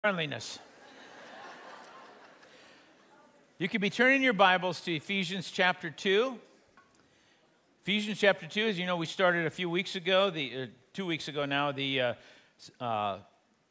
[0.00, 0.60] friendliness.
[3.58, 6.38] you could be turning your Bibles to Ephesians chapter 2.
[7.82, 11.04] Ephesians chapter 2, as you know, we started a few weeks ago, the, uh, two
[11.04, 12.14] weeks ago now, the uh,
[12.80, 13.18] uh,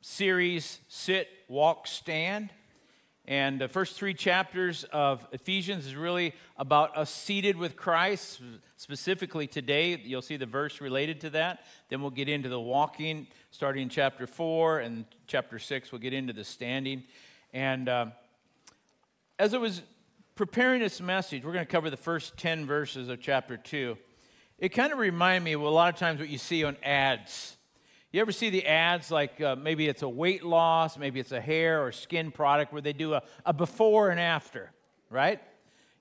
[0.02, 2.50] series Sit, Walk, Stand.
[3.28, 8.40] And the first three chapters of Ephesians is really about us seated with Christ.
[8.78, 11.66] Specifically today, you'll see the verse related to that.
[11.90, 16.14] Then we'll get into the walking, starting in chapter 4, and chapter 6, we'll get
[16.14, 17.04] into the standing.
[17.52, 18.06] And uh,
[19.38, 19.82] as I was
[20.36, 23.98] preparing this message, we're going to cover the first 10 verses of chapter 2.
[24.58, 27.57] It kind of reminded me of a lot of times what you see on ads
[28.18, 31.40] you ever see the ads like uh, maybe it's a weight loss, maybe it's a
[31.40, 34.72] hair or skin product where they do a, a before and after,
[35.12, 35.40] right?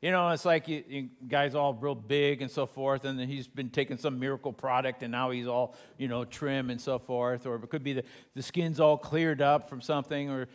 [0.00, 3.28] You know, it's like you, you guys all real big and so forth, and then
[3.28, 6.98] he's been taking some miracle product and now he's all, you know, trim and so
[6.98, 7.44] forth.
[7.44, 8.04] Or it could be the,
[8.34, 10.48] the skin's all cleared up from something or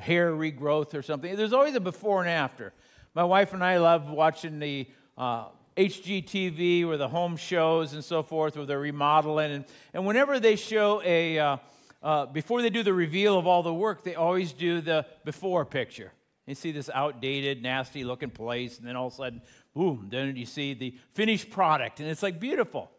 [0.00, 1.36] hair regrowth or something.
[1.36, 2.72] There's always a before and after.
[3.14, 5.46] My wife and I love watching the uh,
[5.76, 9.52] HGTV or the home shows and so forth, where they're remodeling.
[9.52, 11.56] And, and whenever they show a, uh,
[12.02, 15.64] uh, before they do the reveal of all the work, they always do the before
[15.64, 16.12] picture.
[16.46, 19.42] You see this outdated, nasty looking place, and then all of a sudden,
[19.74, 22.90] boom, then you see the finished product, and it's like beautiful.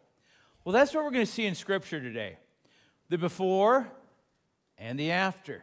[0.64, 2.38] Well, that's what we're going to see in Scripture today
[3.08, 3.86] the before
[4.76, 5.62] and the after.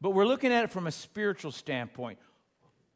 [0.00, 2.18] But we're looking at it from a spiritual standpoint.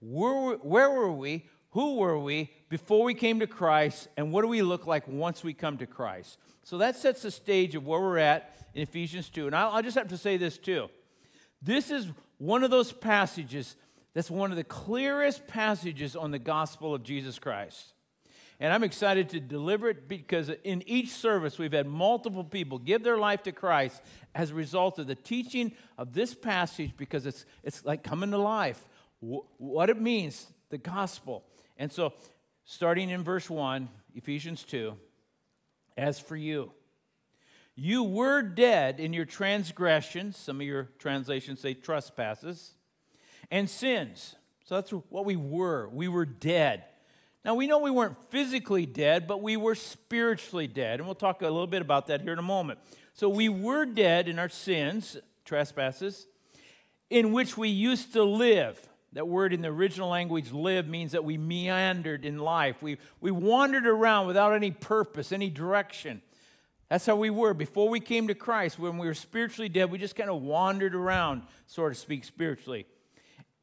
[0.01, 1.47] Where, where were we?
[1.71, 4.09] Who were we before we came to Christ?
[4.17, 6.39] And what do we look like once we come to Christ?
[6.65, 9.47] So that sets the stage of where we're at in Ephesians 2.
[9.47, 10.89] And I'll, I'll just have to say this too.
[11.63, 13.77] This is one of those passages
[14.15, 17.93] that's one of the clearest passages on the gospel of Jesus Christ.
[18.59, 23.03] And I'm excited to deliver it because in each service, we've had multiple people give
[23.03, 24.03] their life to Christ
[24.35, 28.39] as a result of the teaching of this passage because it's, it's like coming to
[28.39, 28.87] life.
[29.21, 31.45] What it means, the gospel.
[31.81, 32.13] And so,
[32.65, 34.95] starting in verse 1, Ephesians 2,
[35.97, 36.73] as for you,
[37.75, 42.75] you were dead in your transgressions, some of your translations say trespasses,
[43.51, 44.37] and sins.
[44.67, 45.89] So that's what we were.
[45.89, 46.85] We were dead.
[47.47, 51.01] Now, we know we weren't physically dead, but we were spiritually dead.
[51.01, 52.79] And we'll talk a little bit about that here in a moment.
[53.15, 56.27] So, we were dead in our sins, trespasses,
[57.09, 58.90] in which we used to live.
[59.13, 62.81] That word in the original language, live, means that we meandered in life.
[62.81, 66.23] We, we wandered around without any purpose, any direction.
[66.89, 67.53] That's how we were.
[67.53, 70.95] Before we came to Christ, when we were spiritually dead, we just kind of wandered
[70.95, 72.87] around, so to speak, spiritually,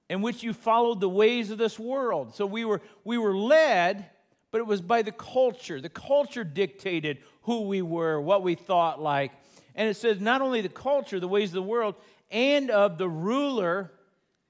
[0.09, 2.35] in which you followed the ways of this world.
[2.35, 4.09] So we were, we were led,
[4.51, 5.79] but it was by the culture.
[5.79, 9.31] The culture dictated who we were, what we thought like.
[9.75, 11.95] And it says not only the culture, the ways of the world,
[12.31, 13.91] and of the ruler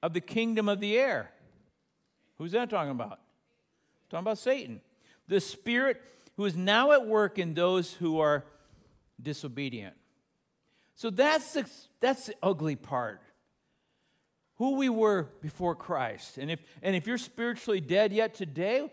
[0.02, 1.30] of the kingdom of the air.
[2.38, 3.20] Who's that talking about?
[4.10, 4.80] Talking about Satan.
[5.26, 6.00] The spirit
[6.36, 8.44] who is now at work in those who are
[9.20, 9.94] disobedient.
[10.94, 11.68] So that's the,
[12.00, 13.20] that's the ugly part.
[14.56, 16.38] Who we were before Christ.
[16.38, 18.90] And if, and if you're spiritually dead yet today,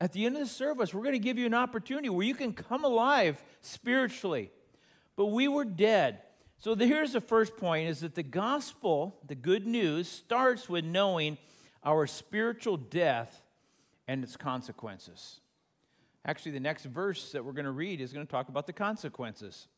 [0.00, 2.34] at the end of the service, we're going to give you an opportunity where you
[2.34, 4.50] can come alive spiritually.
[5.16, 6.20] But we were dead.
[6.60, 10.84] So the, here's the first point is that the gospel, the good news, starts with
[10.84, 11.38] knowing
[11.84, 13.42] our spiritual death
[14.08, 15.40] and its consequences.
[16.24, 18.72] Actually, the next verse that we're going to read is going to talk about the
[18.72, 19.68] consequences.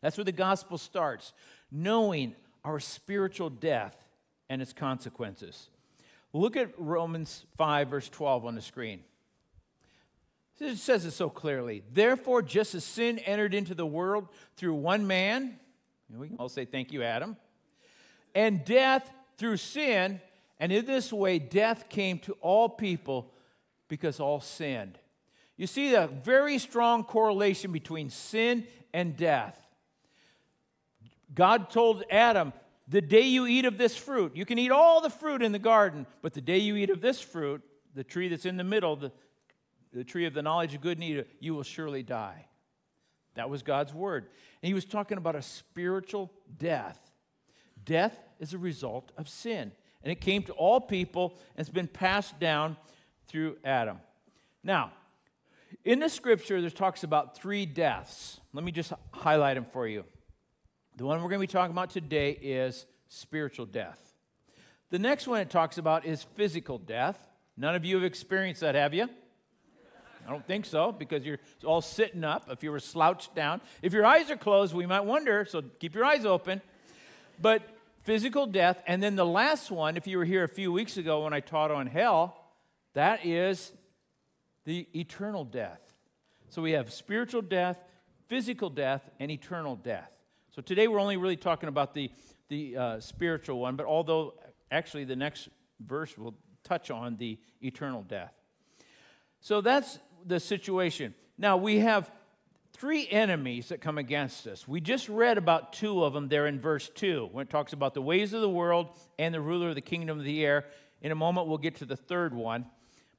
[0.00, 1.34] That's where the gospel starts,
[1.70, 3.96] knowing our spiritual death
[4.48, 5.68] and its consequences.
[6.32, 9.00] Look at Romans 5, verse 12 on the screen.
[10.58, 11.82] It says it so clearly.
[11.92, 15.58] Therefore, just as sin entered into the world through one man,
[16.20, 17.36] we can all say, Thank you, Adam.
[18.34, 20.20] And death through sin,
[20.58, 23.32] and in this way, death came to all people
[23.88, 24.98] because all sinned.
[25.56, 29.58] You see the very strong correlation between sin and death.
[31.34, 32.52] God told Adam,
[32.88, 35.58] The day you eat of this fruit, you can eat all the fruit in the
[35.58, 37.62] garden, but the day you eat of this fruit,
[37.94, 39.12] the tree that's in the middle, the,
[39.92, 42.46] the tree of the knowledge of good and evil, you will surely die.
[43.34, 44.26] That was God's word.
[44.62, 47.12] And he was talking about a spiritual death.
[47.84, 49.72] Death is a result of sin.
[50.02, 52.76] And it came to all people and it's been passed down
[53.26, 53.98] through Adam.
[54.62, 54.92] Now,
[55.84, 58.40] in the scripture, there talks about three deaths.
[58.52, 60.04] Let me just highlight them for you.
[60.96, 63.98] The one we're going to be talking about today is spiritual death.
[64.90, 67.18] The next one it talks about is physical death.
[67.56, 69.08] None of you have experienced that, have you?
[70.26, 72.48] I don't think so because you're all sitting up.
[72.50, 75.94] If you were slouched down, if your eyes are closed, we might wonder, so keep
[75.94, 76.60] your eyes open.
[77.40, 77.62] But
[78.04, 78.82] physical death.
[78.86, 81.40] And then the last one, if you were here a few weeks ago when I
[81.40, 82.36] taught on hell,
[82.94, 83.72] that is
[84.64, 85.80] the eternal death.
[86.48, 87.78] So we have spiritual death,
[88.28, 90.10] physical death, and eternal death.
[90.54, 92.10] So today we're only really talking about the,
[92.48, 94.34] the uh, spiritual one, but although
[94.70, 95.48] actually the next
[95.80, 98.32] verse will touch on the eternal death.
[99.40, 101.14] So that's the situation.
[101.38, 102.10] Now we have
[102.72, 104.66] three enemies that come against us.
[104.66, 107.94] We just read about two of them there in verse 2 when it talks about
[107.94, 108.88] the ways of the world
[109.18, 110.66] and the ruler of the kingdom of the air.
[111.00, 112.66] In a moment, we'll get to the third one.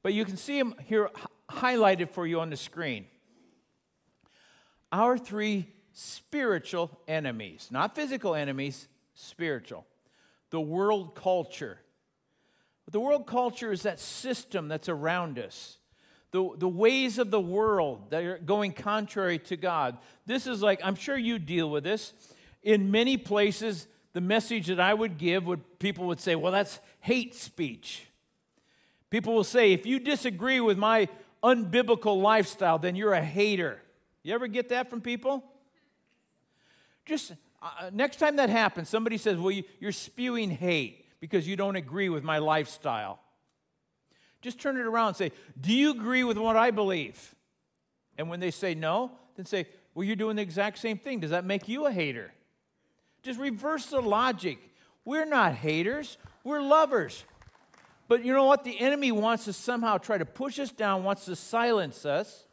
[0.02, 1.08] But you can see them here
[1.50, 3.06] highlighted for you on the screen.
[4.92, 9.86] Our three spiritual enemies, not physical enemies, spiritual.
[10.50, 11.78] The world culture.
[12.90, 15.78] The world culture is that system that's around us.
[16.34, 19.98] The, the ways of the world that are going contrary to God.
[20.26, 22.12] This is like, I'm sure you deal with this.
[22.64, 26.80] In many places, the message that I would give would people would say, well, that's
[26.98, 28.06] hate speech.
[29.10, 31.08] People will say, if you disagree with my
[31.40, 33.80] unbiblical lifestyle, then you're a hater.
[34.24, 35.44] You ever get that from people?
[37.06, 37.30] Just
[37.62, 41.76] uh, next time that happens, somebody says, Well, you, you're spewing hate because you don't
[41.76, 43.20] agree with my lifestyle.
[44.44, 47.34] Just turn it around and say, Do you agree with what I believe?
[48.18, 51.20] And when they say no, then say, Well, you're doing the exact same thing.
[51.20, 52.30] Does that make you a hater?
[53.22, 54.58] Just reverse the logic.
[55.06, 57.24] We're not haters, we're lovers.
[58.06, 58.64] But you know what?
[58.64, 62.44] The enemy wants to somehow try to push us down, wants to silence us.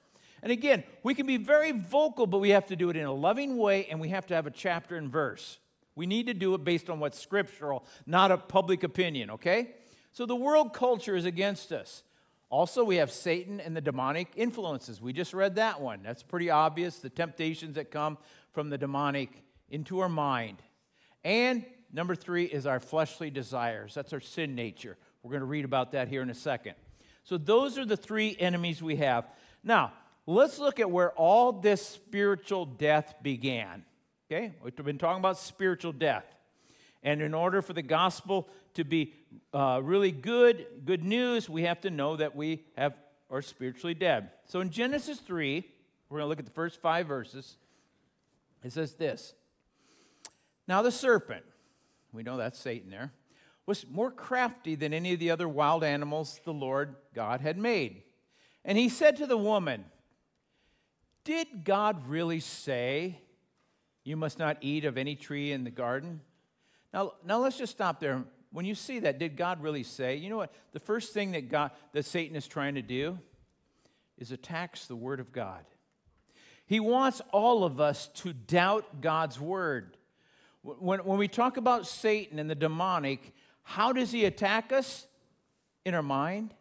[0.41, 3.13] And again, we can be very vocal, but we have to do it in a
[3.13, 5.59] loving way, and we have to have a chapter and verse.
[5.93, 9.75] We need to do it based on what's scriptural, not a public opinion, okay?
[10.11, 12.03] So the world culture is against us.
[12.49, 15.01] Also, we have Satan and the demonic influences.
[15.01, 16.01] We just read that one.
[16.03, 16.97] That's pretty obvious.
[16.99, 18.17] The temptations that come
[18.51, 19.29] from the demonic
[19.69, 20.61] into our mind.
[21.23, 21.63] And
[21.93, 23.93] number three is our fleshly desires.
[23.93, 24.97] That's our sin nature.
[25.23, 26.75] We're going to read about that here in a second.
[27.23, 29.29] So, those are the three enemies we have.
[29.63, 29.93] Now,
[30.25, 33.85] let's look at where all this spiritual death began.
[34.29, 36.25] Okay, we've been talking about spiritual death.
[37.03, 39.13] And in order for the gospel to be
[39.53, 42.93] uh, really good, good news, we have to know that we have
[43.31, 44.29] are spiritually dead.
[44.45, 45.65] So in Genesis 3,
[46.09, 47.55] we're going to look at the first five verses.
[48.63, 49.33] It says this
[50.67, 51.45] Now the serpent,
[52.11, 53.13] we know that's Satan there,
[53.65, 58.03] was more crafty than any of the other wild animals the Lord God had made.
[58.65, 59.85] And he said to the woman,
[61.23, 63.19] did God really say
[64.03, 66.21] you must not eat of any tree in the garden?
[66.93, 68.23] Now, now let's just stop there.
[68.51, 70.15] When you see that, did God really say?
[70.17, 70.53] You know what?
[70.73, 73.17] The first thing that God that Satan is trying to do
[74.17, 75.65] is attacks the word of God.
[76.65, 79.97] He wants all of us to doubt God's word.
[80.63, 83.33] When, when we talk about Satan and the demonic,
[83.63, 85.07] how does he attack us?
[85.83, 86.53] In our mind,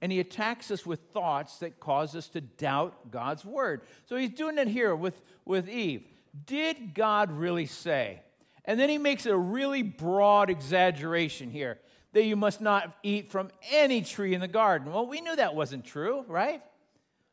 [0.00, 3.82] and he attacks us with thoughts that cause us to doubt God's word.
[4.06, 6.02] So he's doing it here with, with Eve.
[6.44, 8.20] Did God really say?
[8.64, 11.78] And then he makes a really broad exaggeration here
[12.12, 14.92] that you must not eat from any tree in the garden.
[14.92, 16.62] Well, we knew that wasn't true, right?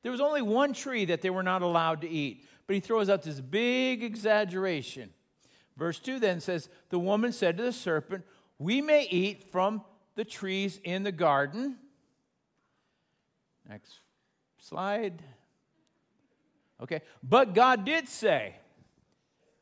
[0.04, 2.45] There was only one tree that they were not allowed to eat.
[2.68, 5.12] But he throws out this big exaggeration.
[5.78, 8.24] Verse 2 then says, The woman said to the serpent,
[8.57, 9.84] We may eat from
[10.16, 11.77] the trees in the garden.
[13.67, 14.00] Next
[14.58, 15.22] slide.
[16.82, 18.55] Okay, but God did say,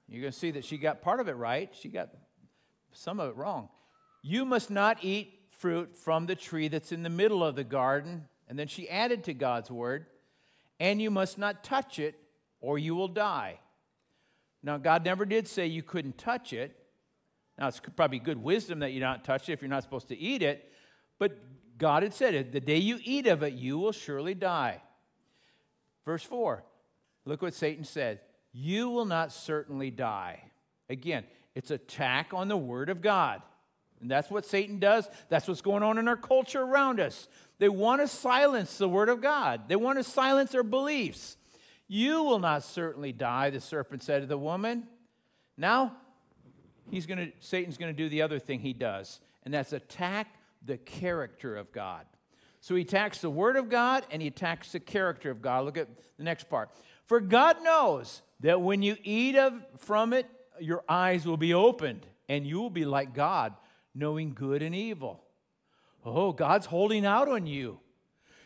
[0.09, 2.09] you're going to see that she got part of it right, she got
[2.91, 3.69] some of it wrong.
[4.21, 8.25] You must not eat fruit from the tree that's in the middle of the garden.
[8.47, 10.07] And then she added to God's word,
[10.79, 12.15] and you must not touch it,
[12.61, 13.59] or you will die.
[14.63, 16.75] Now, God never did say you couldn't touch it.
[17.57, 20.17] Now, it's probably good wisdom that you not touch it if you're not supposed to
[20.17, 20.71] eat it.
[21.19, 21.37] But
[21.77, 24.81] God had said it, the day you eat of it, you will surely die.
[26.05, 26.63] Verse 4,
[27.25, 28.19] look what Satan said.
[28.51, 30.41] You will not certainly die.
[30.89, 31.23] Again,
[31.55, 33.41] it's attack on the word of God.
[34.01, 35.09] And that's what Satan does.
[35.27, 37.27] That's what's going on in our culture around us.
[37.57, 39.67] They want to silence the word of God.
[39.67, 41.35] They want to silence our beliefs.
[41.87, 44.87] You will not certainly die, the serpent said to the woman.
[45.57, 45.97] Now,
[46.89, 50.27] he's to Satan's going to do the other thing he does, and that's attack
[50.65, 52.05] the character of God.
[52.61, 55.65] So he attacks the Word of God and he attacks the character of God.
[55.65, 55.87] Look at
[56.17, 56.69] the next part.
[57.09, 60.27] For God knows that when you eat of, from it,
[60.59, 63.55] your eyes will be opened and you will be like God,
[63.95, 65.23] knowing good and evil.
[66.05, 67.79] Oh, God's holding out on you.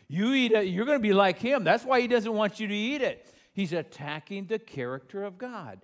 [0.07, 1.65] You eat it, you're going to be like Him.
[1.65, 3.27] That's why He doesn't want you to eat it.
[3.51, 5.81] He's attacking the character of God.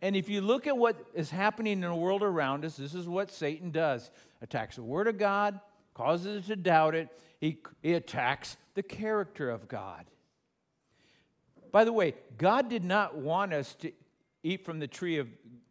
[0.00, 3.06] And if you look at what is happening in the world around us, this is
[3.06, 4.10] what Satan does
[4.40, 5.60] attacks the Word of God,
[5.92, 10.06] causes us to doubt it, he, he attacks the character of God.
[11.72, 13.90] By the way, God did not want us to
[14.42, 15.28] eat from the tree of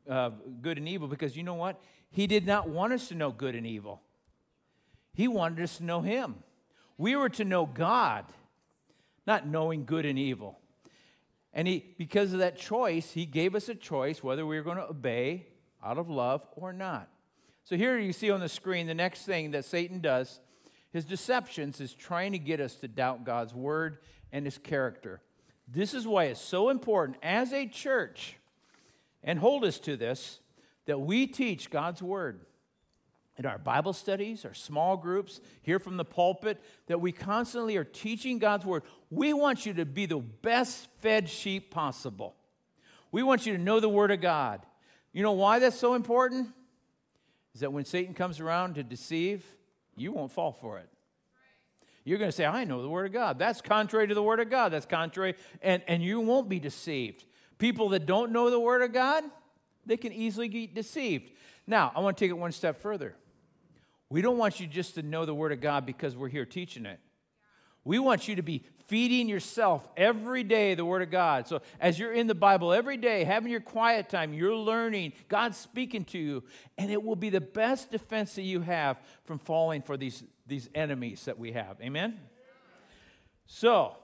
[0.09, 0.31] uh,
[0.61, 1.79] good and evil because you know what?
[2.09, 4.01] He did not want us to know good and evil.
[5.13, 6.35] He wanted us to know Him.
[6.97, 8.25] We were to know God,
[9.25, 10.59] not knowing good and evil.
[11.53, 14.77] And he, because of that choice, he gave us a choice whether we were going
[14.77, 15.47] to obey
[15.83, 17.09] out of love or not.
[17.63, 20.39] So here you see on the screen the next thing that Satan does.
[20.93, 23.97] His deceptions is trying to get us to doubt God's word
[24.31, 25.21] and his character.
[25.67, 28.35] This is why it's so important as a church,
[29.23, 30.39] and hold us to this,
[30.85, 32.41] that we teach God's word
[33.37, 37.83] in our Bible studies, our small groups, here from the pulpit, that we constantly are
[37.83, 38.83] teaching God's word.
[39.09, 42.35] We want you to be the best fed sheep possible.
[43.11, 44.65] We want you to know the word of God.
[45.13, 46.49] You know why that's so important?
[47.53, 49.45] Is that when Satan comes around to deceive,
[49.95, 50.89] you won't fall for it.
[52.03, 53.37] You're going to say, I know the Word of God.
[53.37, 54.71] That's contrary to the Word of God.
[54.71, 57.25] That's contrary, and, and you won't be deceived.
[57.57, 59.23] People that don't know the Word of God,
[59.85, 61.31] they can easily get deceived.
[61.67, 63.15] Now, I want to take it one step further.
[64.09, 66.85] We don't want you just to know the Word of God because we're here teaching
[66.85, 66.99] it.
[67.83, 71.47] We want you to be feeding yourself every day the Word of God.
[71.47, 75.57] So as you're in the Bible every day, having your quiet time, you're learning, God's
[75.57, 76.43] speaking to you,
[76.77, 80.69] and it will be the best defense that you have from falling for these, these
[80.75, 81.77] enemies that we have.
[81.81, 82.19] Amen?
[83.45, 83.95] So,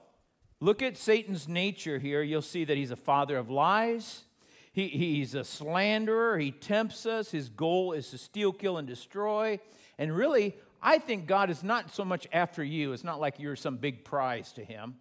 [0.60, 2.22] look at Satan's nature here.
[2.22, 4.24] You'll see that he's a father of lies.
[4.72, 6.38] He, he's a slanderer.
[6.38, 7.30] He tempts us.
[7.30, 9.60] His goal is to steal, kill, and destroy.
[9.98, 12.92] And really, I think God is not so much after you.
[12.92, 14.96] It's not like you're some big prize to him.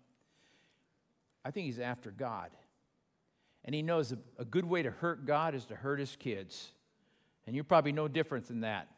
[1.45, 2.49] I think he's after God.
[3.63, 6.71] And he knows a, a good way to hurt God is to hurt his kids.
[7.45, 8.89] And you're probably no different than that.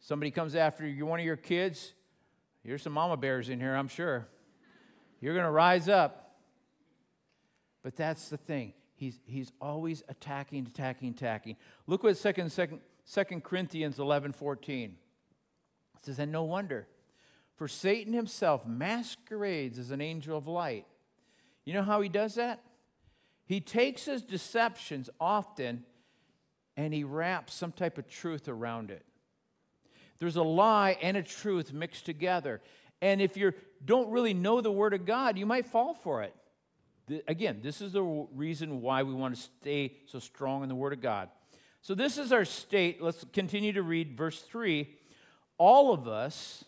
[0.00, 1.94] Somebody comes after you, one of your kids,
[2.64, 4.26] here's some mama bears in here, I'm sure.
[5.20, 6.38] You're going to rise up.
[7.82, 8.72] But that's the thing.
[8.94, 11.56] He's, he's always attacking, attacking, attacking.
[11.86, 12.80] Look what 2, 2,
[13.12, 14.96] 2 Corinthians 11 14
[16.00, 16.86] it says, And no wonder,
[17.56, 20.86] for Satan himself masquerades as an angel of light.
[21.64, 22.62] You know how he does that?
[23.44, 25.84] He takes his deceptions often
[26.76, 29.04] and he wraps some type of truth around it.
[30.20, 32.60] There's a lie and a truth mixed together.
[33.02, 33.52] And if you
[33.84, 36.34] don't really know the Word of God, you might fall for it.
[37.26, 40.92] Again, this is the reason why we want to stay so strong in the Word
[40.92, 41.28] of God.
[41.82, 43.02] So, this is our state.
[43.02, 44.88] Let's continue to read verse 3
[45.60, 46.64] all of us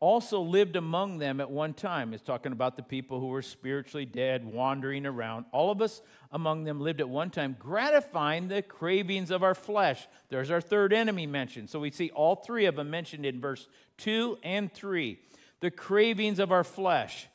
[0.00, 2.14] also lived among them at one time.
[2.14, 5.46] It's talking about the people who were spiritually dead, wandering around.
[5.52, 10.06] All of us among them lived at one time, gratifying the cravings of our flesh.
[10.28, 11.70] There's our third enemy mentioned.
[11.70, 13.66] So we see all three of them mentioned in verse
[13.98, 15.18] 2 and 3.
[15.60, 17.26] The cravings of our flesh,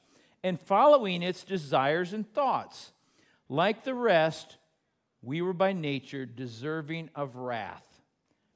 [0.44, 2.94] and following its desires and thoughts.
[3.50, 4.58] Like the rest,
[5.22, 7.86] we were by nature deserving of wrath.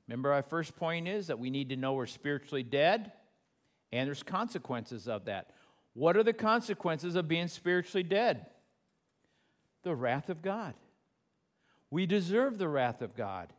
[0.07, 3.11] Remember, our first point is that we need to know we're spiritually dead,
[3.91, 5.49] and there's consequences of that.
[5.93, 8.45] What are the consequences of being spiritually dead?
[9.83, 10.73] The wrath of God.
[11.89, 13.53] We deserve the wrath of God.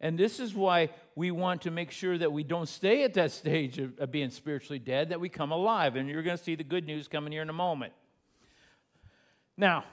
[0.00, 3.32] And this is why we want to make sure that we don't stay at that
[3.32, 5.96] stage of, of being spiritually dead, that we come alive.
[5.96, 7.92] And you're going to see the good news coming here in a moment.
[9.56, 9.84] Now,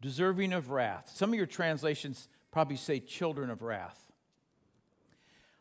[0.00, 1.10] deserving of wrath.
[1.14, 3.98] Some of your translations probably say children of wrath.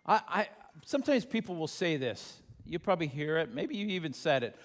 [0.06, 0.48] I,
[0.86, 2.42] sometimes people will say this.
[2.66, 3.54] You probably hear it.
[3.54, 4.56] Maybe you even said it.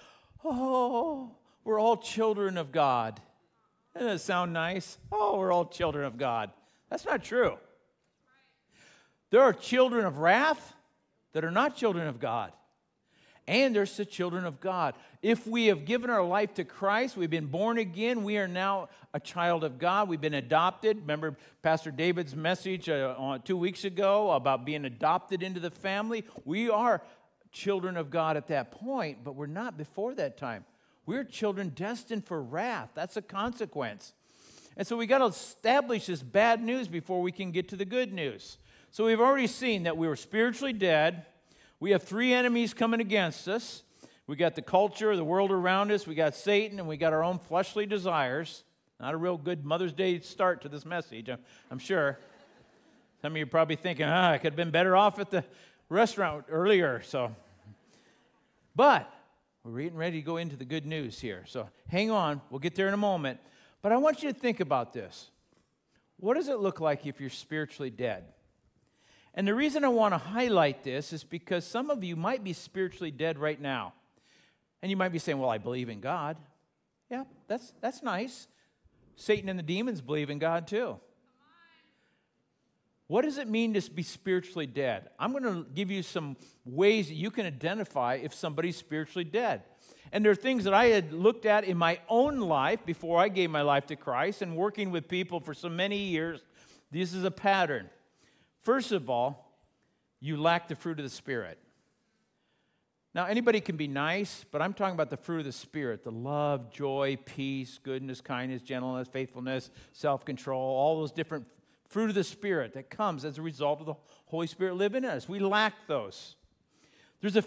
[0.43, 3.19] Oh, we're all children of God.
[3.93, 4.97] Doesn't that sound nice?
[5.11, 6.51] Oh, we're all children of God.
[6.89, 7.57] That's not true.
[9.31, 10.73] There are children of wrath
[11.33, 12.51] that are not children of God
[13.49, 14.93] and there's the children of God.
[15.23, 18.89] If we have given our life to Christ, we've been born again, we are now
[19.11, 20.07] a child of God.
[20.07, 20.97] We've been adopted.
[21.01, 26.25] Remember Pastor David's message uh, two weeks ago about being adopted into the family?
[26.45, 27.01] We are
[27.51, 30.63] children of God at that point, but we're not before that time.
[31.07, 32.91] We're children destined for wrath.
[32.93, 34.13] That's a consequence.
[34.77, 37.83] And so we got to establish this bad news before we can get to the
[37.83, 38.59] good news.
[38.91, 41.25] So we've already seen that we were spiritually dead
[41.79, 43.83] we have three enemies coming against us.
[44.27, 47.23] We got the culture, the world around us, we got Satan, and we got our
[47.23, 48.63] own fleshly desires.
[48.99, 51.29] Not a real good Mother's Day start to this message,
[51.71, 52.19] I'm, sure.
[53.21, 55.43] Some of you are probably thinking, ah, I could have been better off at the
[55.87, 57.01] restaurant earlier.
[57.01, 57.35] So,
[58.75, 59.11] but
[59.63, 61.43] we're getting ready to go into the good news here.
[61.47, 63.39] So hang on, we'll get there in a moment.
[63.81, 65.31] But I want you to think about this.
[66.17, 68.25] what does it look like if you're spiritually dead?
[69.39, 72.51] And the reason I want to highlight this is because some of you might be
[72.51, 73.93] spiritually dead right now.
[74.81, 76.35] And you might be saying, Well, I believe in God.
[77.09, 78.49] Yeah, that's, that's nice.
[79.15, 80.99] Satan and the demons believe in God too.
[83.07, 85.07] What does it mean to be spiritually dead?
[85.17, 89.63] I'm going to give you some ways that you can identify if somebody's spiritually dead.
[90.11, 93.29] And there are things that I had looked at in my own life before I
[93.29, 96.41] gave my life to Christ and working with people for so many years.
[96.91, 97.89] This is a pattern.
[98.61, 99.53] First of all,
[100.19, 101.57] you lack the fruit of the Spirit.
[103.15, 106.11] Now, anybody can be nice, but I'm talking about the fruit of the Spirit the
[106.11, 111.45] love, joy, peace, goodness, kindness, gentleness, faithfulness, self control, all those different
[111.87, 113.95] fruit of the Spirit that comes as a result of the
[114.27, 115.27] Holy Spirit living in us.
[115.27, 116.35] We lack those.
[117.21, 117.43] There's a,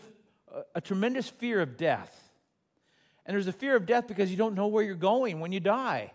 [0.74, 2.30] a, tremendous fear of death.
[3.24, 5.60] And there's a fear of death because you don't know where you're going when you
[5.60, 6.12] die.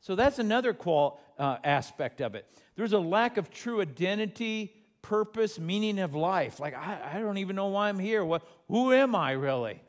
[0.00, 2.46] So that's another qual, uh, aspect of it.
[2.76, 4.72] There's a lack of true identity,
[5.02, 6.60] purpose, meaning of life.
[6.60, 8.24] Like, I, I don't even know why I'm here.
[8.24, 9.82] What, who am I really?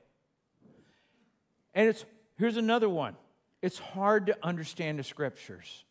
[1.76, 2.06] And it's
[2.40, 3.16] here's another one.
[3.62, 5.84] It's hard to understand the scriptures.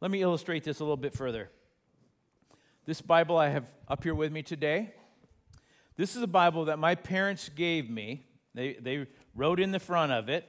[0.00, 1.50] Let me illustrate this a little bit further.
[2.86, 4.94] This Bible I have up here with me today,
[5.96, 8.24] this is a Bible that my parents gave me.
[8.54, 10.48] They, they wrote in the front of it,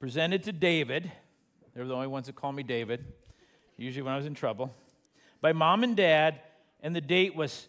[0.00, 1.12] presented to David.
[1.74, 3.04] They're the only ones that call me David,
[3.76, 4.74] usually when I was in trouble,
[5.40, 6.40] by mom and dad,
[6.80, 7.68] and the date was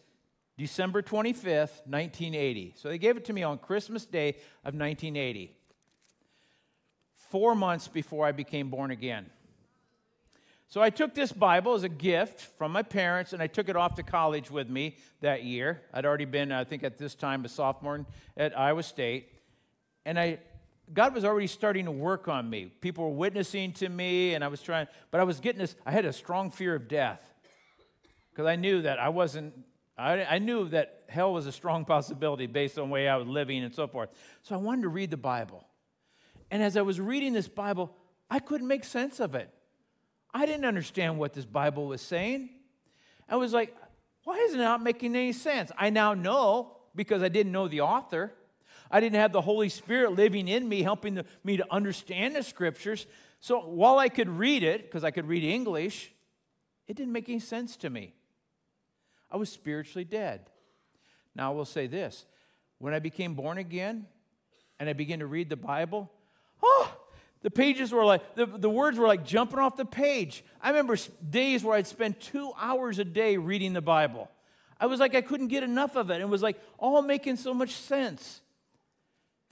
[0.58, 2.74] December 25th, 1980.
[2.78, 4.30] So they gave it to me on Christmas Day
[4.64, 5.56] of 1980,
[7.30, 9.26] four months before I became born again.
[10.68, 13.76] So I took this Bible as a gift from my parents, and I took it
[13.76, 15.82] off to college with me that year.
[15.94, 19.30] I'd already been, I think, at this time, a sophomore at Iowa State.
[20.06, 20.40] And I,
[20.94, 22.66] God was already starting to work on me.
[22.82, 25.92] People were witnessing to me, and I was trying, but I was getting this, I
[25.92, 27.22] had a strong fear of death
[28.32, 29.54] because I knew that I wasn't,
[29.98, 33.28] I, I knew that hell was a strong possibility based on the way I was
[33.28, 34.10] living and so forth.
[34.44, 35.66] So I wanted to read the Bible.
[36.52, 37.96] And as I was reading this Bible,
[38.30, 39.50] I couldn't make sense of it.
[40.34, 42.50] I didn't understand what this Bible was saying.
[43.28, 43.76] I was like,
[44.26, 45.72] why is it not making any sense?
[45.78, 48.34] I now know because I didn't know the author.
[48.92, 52.44] I didn't have the Holy Spirit living in me, helping the, me to understand the
[52.44, 53.08] scriptures.
[53.40, 56.12] So while I could read it, because I could read English,
[56.88, 58.14] it didn't make any sense to me.
[59.32, 60.50] I was spiritually dead.
[61.36, 62.26] Now, I will say this
[62.78, 64.06] when I became born again
[64.80, 66.12] and I began to read the Bible,
[66.62, 66.96] oh,
[67.42, 70.44] the pages were like, the, the words were like jumping off the page.
[70.62, 70.98] I remember
[71.30, 74.30] days where I'd spend two hours a day reading the Bible.
[74.80, 76.22] I was like, I couldn't get enough of it.
[76.22, 78.42] It was like all making so much sense.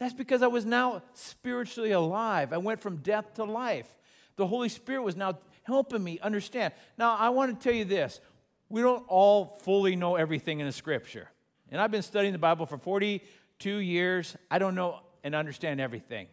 [0.04, 2.52] That's because I was now spiritually alive.
[2.52, 3.88] I went from death to life.
[4.36, 6.74] The Holy Spirit was now helping me understand.
[6.98, 8.20] Now, I want to tell you this
[8.68, 11.30] we don't all fully know everything in the scripture.
[11.72, 14.36] And I've been studying the Bible for 42 years.
[14.52, 16.28] I don't know and understand everything.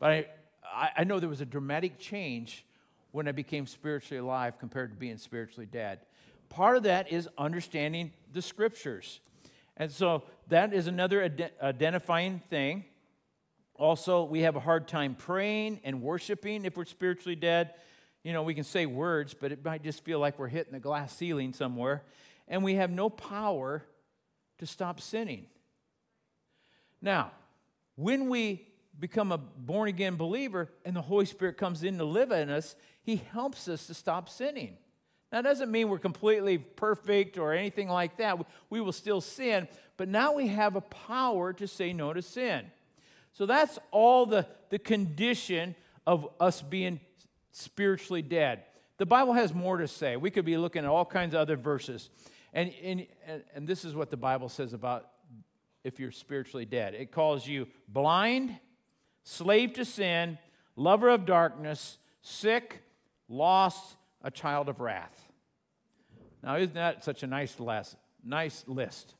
[0.00, 0.28] But
[0.68, 2.64] I, I, know there was a dramatic change
[3.12, 6.00] when I became spiritually alive compared to being spiritually dead.
[6.48, 9.20] Part of that is understanding the scriptures.
[9.76, 12.84] And so that is another ad- identifying thing.
[13.78, 17.74] Also, we have a hard time praying and worshiping if we're spiritually dead.
[18.22, 20.80] You know, we can say words, but it might just feel like we're hitting a
[20.80, 22.02] glass ceiling somewhere.
[22.48, 23.84] And we have no power
[24.58, 25.46] to stop sinning.
[27.02, 27.32] Now,
[27.96, 28.66] when we
[28.98, 32.74] become a born again believer and the Holy Spirit comes in to live in us,
[33.02, 34.78] He helps us to stop sinning.
[35.30, 38.38] Now, that doesn't mean we're completely perfect or anything like that.
[38.70, 42.70] We will still sin, but now we have a power to say no to sin.
[43.36, 45.74] So that's all the, the condition
[46.06, 47.00] of us being
[47.52, 48.62] spiritually dead.
[48.96, 50.16] The Bible has more to say.
[50.16, 52.08] We could be looking at all kinds of other verses.
[52.54, 53.06] And, and,
[53.54, 55.08] and this is what the Bible says about
[55.84, 58.58] if you're spiritually dead it calls you blind
[59.22, 60.38] slave to sin,
[60.74, 62.82] lover of darkness, sick,
[63.28, 65.30] lost, a child of wrath.
[66.42, 67.96] Now, isn't that such a nice list?
[68.24, 69.14] Nice list.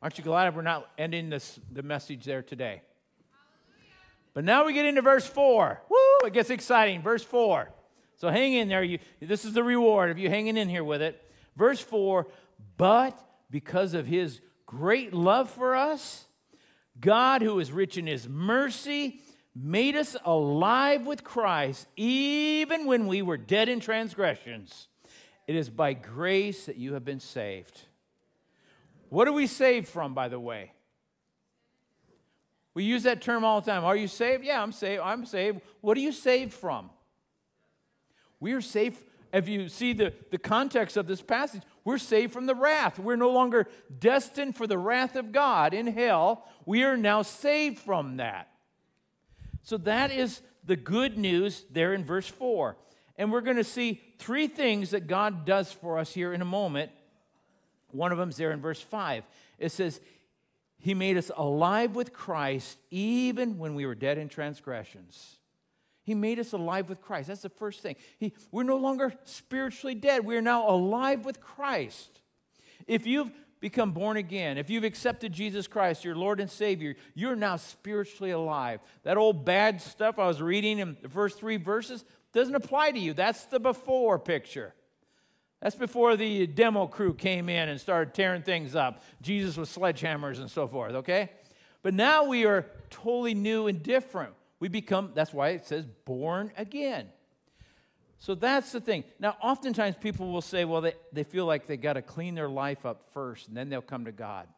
[0.00, 2.80] Aren't you glad we're not ending this, the message there today?
[4.36, 5.80] But now we get into verse 4.
[5.88, 7.00] Woo, it gets exciting.
[7.00, 7.70] Verse 4.
[8.16, 8.84] So hang in there.
[8.84, 11.18] You, this is the reward of you hanging in here with it.
[11.56, 12.26] Verse 4
[12.76, 13.18] But
[13.48, 16.26] because of his great love for us,
[17.00, 19.22] God, who is rich in his mercy,
[19.54, 24.88] made us alive with Christ even when we were dead in transgressions.
[25.46, 27.80] It is by grace that you have been saved.
[29.08, 30.72] What are we saved from, by the way?
[32.76, 33.84] We use that term all the time.
[33.84, 34.44] Are you saved?
[34.44, 35.00] Yeah, I'm saved.
[35.02, 35.62] I'm saved.
[35.80, 36.90] What are you saved from?
[38.38, 42.44] We are saved if you see the, the context of this passage, we're saved from
[42.44, 42.98] the wrath.
[42.98, 43.66] We're no longer
[43.98, 46.44] destined for the wrath of God in hell.
[46.66, 48.50] We are now saved from that.
[49.62, 52.76] So that is the good news there in verse 4.
[53.16, 56.46] And we're going to see three things that God does for us here in a
[56.46, 56.90] moment.
[57.90, 59.24] One of them is there in verse 5.
[59.58, 59.98] It says,
[60.78, 65.38] He made us alive with Christ even when we were dead in transgressions.
[66.02, 67.28] He made us alive with Christ.
[67.28, 67.96] That's the first thing.
[68.18, 70.24] He, we're no longer spiritually dead.
[70.24, 72.20] We are now alive with Christ.
[72.86, 77.34] If you've become born again, if you've accepted Jesus Christ, your Lord and Savior, you're
[77.34, 78.80] now spiritually alive.
[79.02, 82.98] That old bad stuff I was reading in the first three verses doesn't apply to
[83.00, 83.12] you.
[83.12, 84.74] That's the before picture.
[85.60, 89.02] That's before the demo crew came in and started tearing things up.
[89.22, 91.30] Jesus with sledgehammers and so forth, okay?
[91.82, 94.34] But now we are totally new and different.
[94.60, 97.08] We become, that's why it says born again.
[98.18, 99.04] So that's the thing.
[99.18, 102.48] Now, oftentimes people will say, well, they, they feel like they got to clean their
[102.48, 104.48] life up first and then they'll come to God.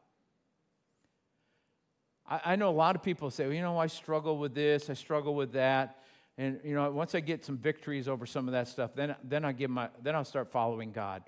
[2.29, 4.89] I, I know a lot of people say, well, you know, I struggle with this,
[4.91, 6.03] I struggle with that.
[6.39, 9.45] And, you know, once I get some victories over some of that stuff, then, then,
[9.45, 11.25] I give my, then I'll start following God.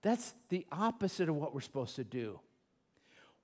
[0.00, 2.40] That's the opposite of what we're supposed to do.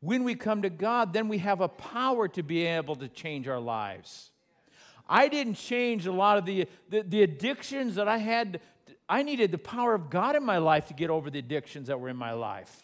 [0.01, 3.49] When we come to God, then we have a power to be able to change
[3.49, 4.31] our lives.
[5.07, 8.61] I didn't change a lot of the, the, the, addictions that I had.
[9.09, 12.01] I needed the power of God in my life to get over the addictions that
[12.01, 12.83] were in my life.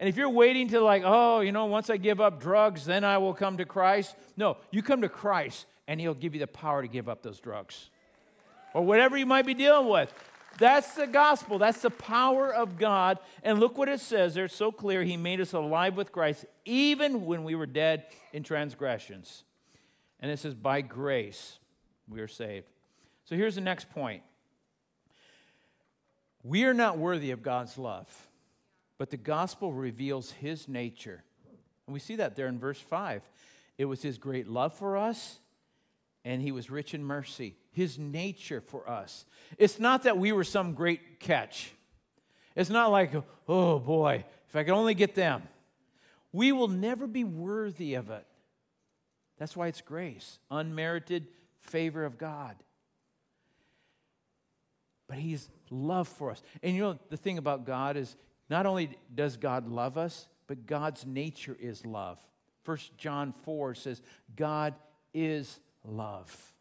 [0.00, 3.04] And if you're waiting to, like, oh, you know, once I give up drugs, then
[3.04, 4.16] I will come to Christ.
[4.36, 7.40] No, you come to Christ and He'll give you the power to give up those
[7.40, 7.90] drugs
[8.74, 10.12] or whatever you might be dealing with.
[10.58, 11.58] That's the gospel.
[11.58, 13.18] That's the power of God.
[13.42, 14.44] And look what it says there.
[14.44, 15.02] It's so clear.
[15.02, 19.44] He made us alive with Christ, even when we were dead in transgressions.
[20.20, 21.58] And it says, by grace
[22.08, 22.66] we are saved.
[23.24, 24.22] So here's the next point
[26.44, 28.28] we are not worthy of God's love,
[28.98, 31.22] but the gospel reveals his nature.
[31.86, 33.22] And we see that there in verse 5.
[33.78, 35.38] It was his great love for us,
[36.24, 37.56] and he was rich in mercy.
[37.72, 39.24] His nature for us.
[39.58, 41.72] It's not that we were some great catch.
[42.54, 43.12] It's not like,
[43.48, 45.42] oh boy, if I could only get them.
[46.32, 48.26] We will never be worthy of it.
[49.38, 51.26] That's why it's grace, unmerited
[51.60, 52.56] favor of God.
[55.08, 56.42] But He's love for us.
[56.62, 58.16] And you know, the thing about God is
[58.48, 62.18] not only does God love us, but God's nature is love.
[62.62, 64.02] First John 4 says,
[64.36, 64.74] God
[65.12, 66.52] is love.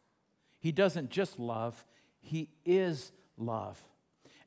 [0.60, 1.86] He doesn't just love,
[2.20, 3.82] He is love.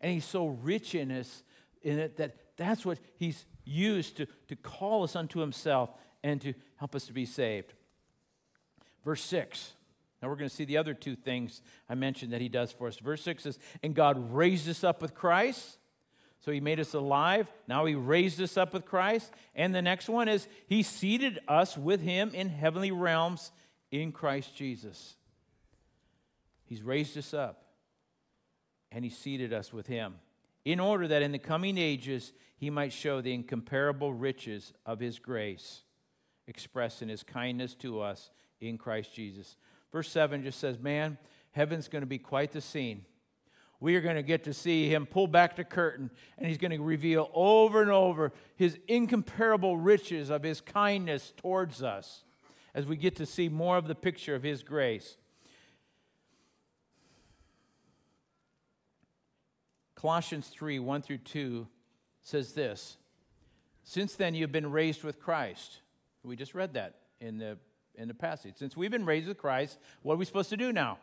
[0.00, 1.42] And He's so rich in us
[1.82, 5.90] in it that that's what He's used to, to call us unto Himself
[6.22, 7.74] and to help us to be saved.
[9.04, 9.72] Verse 6.
[10.22, 12.88] Now we're going to see the other two things I mentioned that he does for
[12.88, 12.96] us.
[12.96, 15.76] Verse 6 says, And God raised us up with Christ.
[16.40, 17.52] So he made us alive.
[17.68, 19.30] Now he raised us up with Christ.
[19.54, 23.52] And the next one is, He seated us with him in heavenly realms
[24.00, 25.14] in Christ Jesus.
[26.64, 27.64] He's raised us up
[28.90, 30.16] and he seated us with him
[30.64, 35.18] in order that in the coming ages he might show the incomparable riches of his
[35.18, 35.82] grace
[36.48, 38.30] expressed in his kindness to us
[38.60, 39.56] in Christ Jesus.
[39.92, 41.16] Verse 7 just says, Man,
[41.52, 43.04] heaven's going to be quite the scene.
[43.78, 46.70] We are going to get to see him pull back the curtain, and he's going
[46.70, 52.23] to reveal over and over his incomparable riches of his kindness towards us
[52.74, 55.16] as we get to see more of the picture of his grace.
[59.94, 61.66] Colossians 3 1 through 2
[62.22, 62.98] says this
[63.84, 65.78] Since then you've been raised with Christ.
[66.22, 67.58] We just read that in the
[67.94, 68.54] in the passage.
[68.56, 70.98] Since we've been raised with Christ, what are we supposed to do now?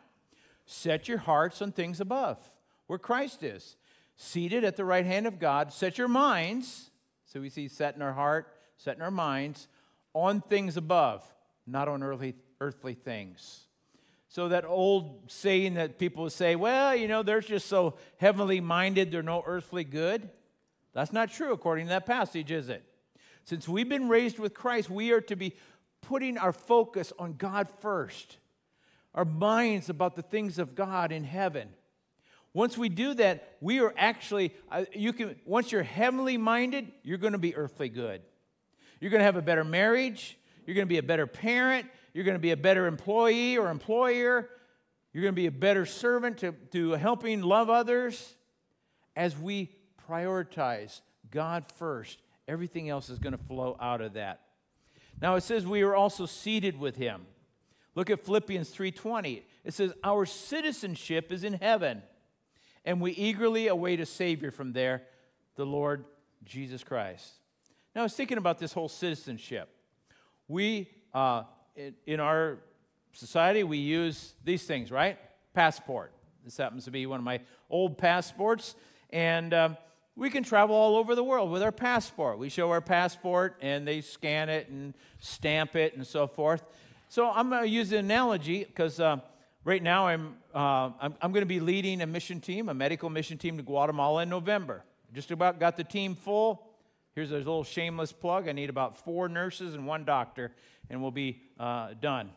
[0.66, 2.38] Set your hearts on things above,
[2.86, 3.76] where Christ is,
[4.16, 5.72] seated at the right hand of God.
[5.72, 6.90] Set your minds,
[7.24, 9.68] so we see set in our heart, set in our minds,
[10.14, 11.24] on things above,
[11.66, 13.66] not on earthly, earthly things.
[14.28, 19.10] So, that old saying that people say, well, you know, they're just so heavenly minded,
[19.10, 20.30] they're no earthly good.
[20.94, 22.82] That's not true according to that passage, is it?
[23.44, 25.54] Since we've been raised with Christ, we are to be
[26.00, 28.38] putting our focus on God first,
[29.14, 31.68] our minds about the things of God in heaven.
[32.54, 37.18] Once we do that, we are actually, uh, you can, once you're heavenly minded, you're
[37.18, 38.20] going to be earthly good.
[39.00, 40.36] You're going to have a better marriage.
[40.66, 41.86] You're going to be a better parent.
[42.14, 44.48] You're going to be a better employee or employer.
[45.12, 48.34] You're going to be a better servant to, to helping love others.
[49.14, 49.76] As we
[50.08, 54.40] prioritize God first, everything else is going to flow out of that.
[55.20, 57.26] Now it says we are also seated with him.
[57.94, 59.42] Look at Philippians 3:20.
[59.64, 62.02] It says our citizenship is in heaven,
[62.84, 65.02] and we eagerly await a Savior from there,
[65.56, 66.06] the Lord
[66.44, 67.34] Jesus Christ.
[67.94, 69.68] Now, I was thinking about this whole citizenship.
[70.52, 71.44] We, uh,
[71.76, 72.58] in, in our
[73.14, 75.18] society, we use these things, right?
[75.54, 76.12] Passport.
[76.44, 78.74] This happens to be one of my old passports.
[79.08, 79.78] And um,
[80.14, 82.38] we can travel all over the world with our passport.
[82.38, 86.62] We show our passport and they scan it and stamp it and so forth.
[87.08, 89.20] So I'm going to use an analogy because uh,
[89.64, 93.08] right now I'm, uh, I'm, I'm going to be leading a mission team, a medical
[93.08, 94.84] mission team to Guatemala in November.
[95.14, 96.71] Just about got the team full.
[97.14, 98.48] Here's a little shameless plug.
[98.48, 100.52] I need about four nurses and one doctor,
[100.88, 102.30] and we'll be uh, done.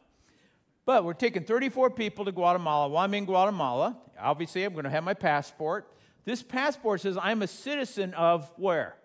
[0.85, 2.89] But we're taking 34 people to Guatemala.
[2.89, 5.87] While I'm in Guatemala, obviously I'm going to have my passport.
[6.25, 8.95] This passport says I'm a citizen of where?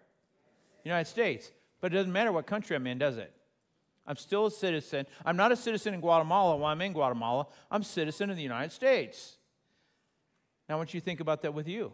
[0.84, 1.50] United States.
[1.80, 3.32] But it doesn't matter what country I'm in, does it?
[4.06, 5.06] I'm still a citizen.
[5.24, 7.46] I'm not a citizen in Guatemala while I'm in Guatemala.
[7.70, 9.36] I'm a citizen of the United States.
[10.68, 11.92] Now, I want you to think about that with you.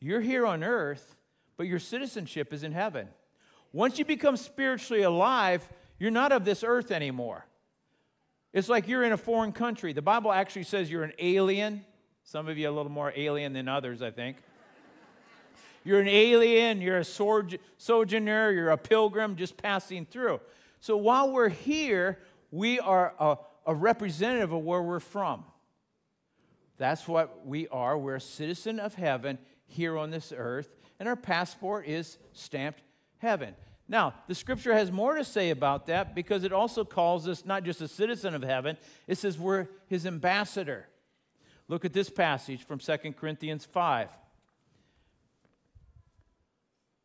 [0.00, 1.16] You're here on earth,
[1.58, 3.08] but your citizenship is in heaven.
[3.74, 5.68] Once you become spiritually alive,
[5.98, 7.44] you're not of this earth anymore.
[8.54, 9.92] It's like you're in a foreign country.
[9.92, 11.84] The Bible actually says you're an alien
[12.28, 14.36] some of you a little more alien than others, I think.
[15.82, 20.40] You're an alien, you're a sojourner, you're a pilgrim just passing through.
[20.80, 22.18] So while we're here,
[22.50, 25.42] we are a, a representative of where we're from.
[26.76, 27.96] That's what we are.
[27.96, 30.68] We're a citizen of heaven here on this earth,
[30.98, 32.82] and our passport is stamped
[33.18, 33.54] heaven.
[33.88, 37.64] Now, the scripture has more to say about that because it also calls us not
[37.64, 40.86] just a citizen of heaven, it says we're his ambassador.
[41.68, 44.10] Look at this passage from 2 Corinthians 5.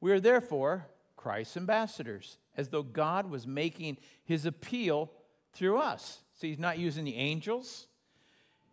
[0.02, 5.10] We are therefore Christ's ambassadors, as though God was making his appeal
[5.54, 6.20] through us.
[6.34, 7.88] See, he's not using the angels,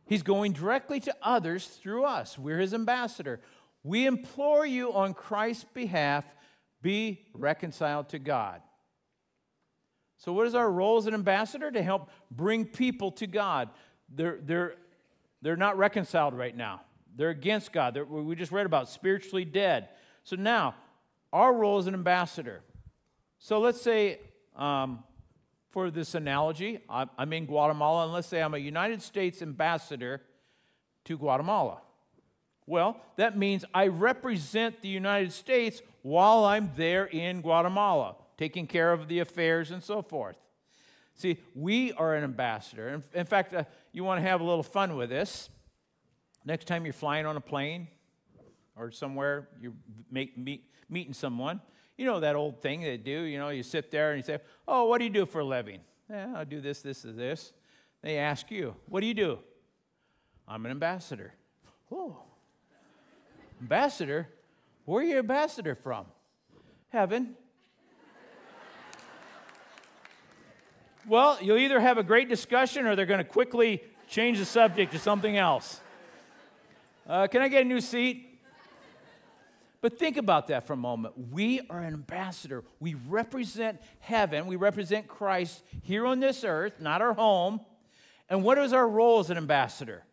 [0.07, 2.37] he's going directly to others through us.
[2.37, 3.41] We're his ambassador.
[3.83, 6.25] We implore you on Christ's behalf,
[6.83, 8.61] be reconciled to God.
[10.19, 11.71] So, what is our role as an ambassador?
[11.71, 13.71] To help bring people to God.
[14.15, 14.75] They're, they're
[15.43, 16.83] they're not reconciled right now.
[17.17, 17.95] They're against God.
[17.95, 19.89] They're, we just read about spiritually dead.
[20.23, 20.75] So now,
[21.33, 22.63] our role as an ambassador.
[23.39, 24.21] So let's say,
[24.57, 25.05] um,
[25.71, 30.21] for this analogy, I'm in Guatemala, and let's say I'm a United States ambassador
[31.05, 31.81] to Guatemala.
[32.71, 38.93] Well, that means I represent the United States while I'm there in Guatemala, taking care
[38.93, 40.37] of the affairs and so forth.
[41.17, 43.03] See, we are an ambassador.
[43.13, 45.51] In, fact, uh, you want to have a little fun with this.
[46.45, 47.89] Next time you're flying on a plane
[48.77, 49.73] or somewhere, you're
[50.09, 51.61] make, meet, meeting someone,
[51.97, 53.23] you know that old thing they do.
[53.23, 55.45] You know, you sit there and you say, Oh, what do you do for a
[55.45, 55.81] living?
[56.09, 57.53] Yeah, I do this, this, and this.
[58.01, 59.41] They ask you, What do you do?
[60.47, 61.35] I'm an ambassador.
[61.91, 62.30] Oh,
[63.61, 64.29] ambassador?
[64.85, 66.07] Where are you ambassador from?
[66.89, 67.37] Heaven.
[71.07, 74.93] Well, you'll either have a great discussion or they're going to quickly change the subject
[74.93, 75.81] to something else.
[77.07, 78.27] Uh, can I get a new seat?
[79.81, 81.15] But think about that for a moment.
[81.33, 82.65] We are an ambassador.
[82.81, 84.47] We represent heaven.
[84.47, 87.61] We represent Christ here on this earth, not our home.
[88.29, 90.05] And what is our role as an ambassador?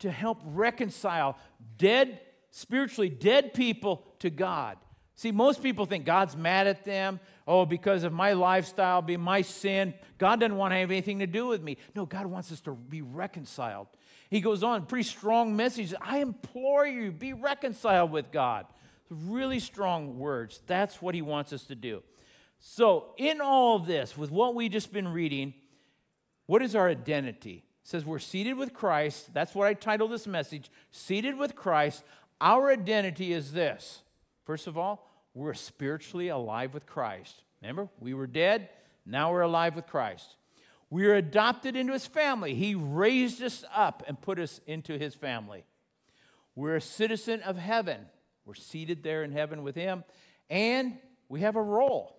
[0.00, 1.36] To help reconcile
[1.78, 4.76] dead, spiritually dead people to God.
[5.16, 7.20] See, most people think God's mad at them.
[7.46, 11.26] Oh, because of my lifestyle, be my sin, God doesn't want to have anything to
[11.26, 11.76] do with me.
[11.94, 13.88] No, God wants us to be reconciled.
[14.30, 15.92] He goes on, pretty strong message.
[16.00, 18.66] I implore you, be reconciled with God.
[19.10, 20.60] Really strong words.
[20.66, 22.02] That's what he wants us to do.
[22.60, 25.54] So, in all of this, with what we just been reading,
[26.46, 27.64] what is our identity?
[27.82, 29.34] It says we're seated with Christ.
[29.34, 30.70] That's what I titled this message.
[30.92, 32.04] Seated with Christ.
[32.40, 34.02] Our identity is this.
[34.44, 37.42] First of all, we're spiritually alive with Christ.
[37.60, 38.68] Remember, we were dead,
[39.04, 40.36] now we're alive with Christ.
[40.88, 42.54] We are adopted into his family.
[42.54, 45.64] He raised us up and put us into his family.
[46.56, 48.06] We're a citizen of heaven.
[48.44, 50.02] We're seated there in heaven with him.
[50.48, 50.98] And
[51.28, 52.16] we have a role.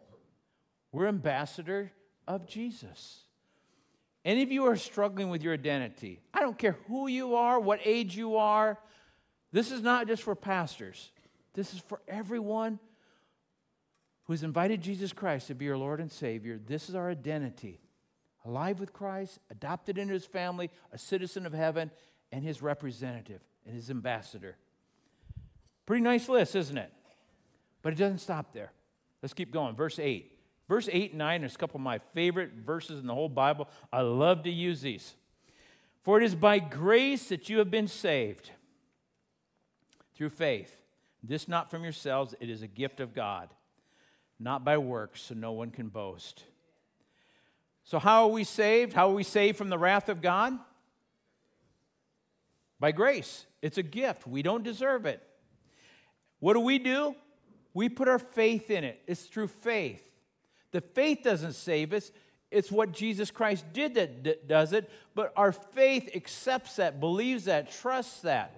[0.94, 1.92] We're ambassador
[2.28, 3.26] of Jesus.
[4.24, 7.80] Any of you are struggling with your identity, I don't care who you are, what
[7.84, 8.78] age you are,
[9.52, 11.12] this is not just for pastors.
[11.54, 12.80] This is for everyone
[14.26, 17.82] who has invited Jesus Christ to be your Lord and Savior, this is our identity.
[18.46, 21.92] Alive with Christ, adopted into his family, a citizen of heaven,
[22.32, 24.56] and his representative and his ambassador.
[25.86, 26.92] Pretty nice list, isn't it?
[27.82, 28.72] But it doesn't stop there.
[29.22, 29.76] Let's keep going.
[29.76, 30.32] Verse 8.
[30.70, 33.68] Verse 8 and 9 is a couple of my favorite verses in the whole Bible.
[33.92, 35.16] I love to use these.
[36.04, 38.52] For it is by grace that you have been saved.
[40.16, 40.76] Through faith.
[41.24, 43.50] This not from yourselves, it is a gift of God,
[44.40, 46.44] not by works, so no one can boast.
[47.84, 48.94] So, how are we saved?
[48.94, 50.58] How are we saved from the wrath of God?
[52.80, 53.46] By grace.
[53.62, 54.26] It's a gift.
[54.26, 55.22] We don't deserve it.
[56.40, 57.16] What do we do?
[57.74, 59.02] We put our faith in it.
[59.08, 60.04] It's through faith.
[60.72, 62.12] The faith doesn't save us,
[62.50, 67.72] it's what Jesus Christ did that does it, but our faith accepts that, believes that,
[67.72, 68.56] trusts that.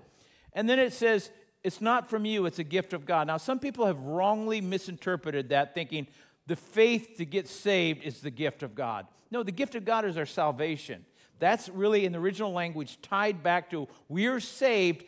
[0.54, 1.30] And then it says,
[1.64, 3.28] it's not from you, it's a gift of God.
[3.28, 6.08] Now, some people have wrongly misinterpreted that, thinking
[6.46, 9.08] the faith to get saved is the gift of God.
[9.32, 11.06] No, the gift of God is our salvation.
[11.40, 15.06] That's really in the original language tied back to we're saved,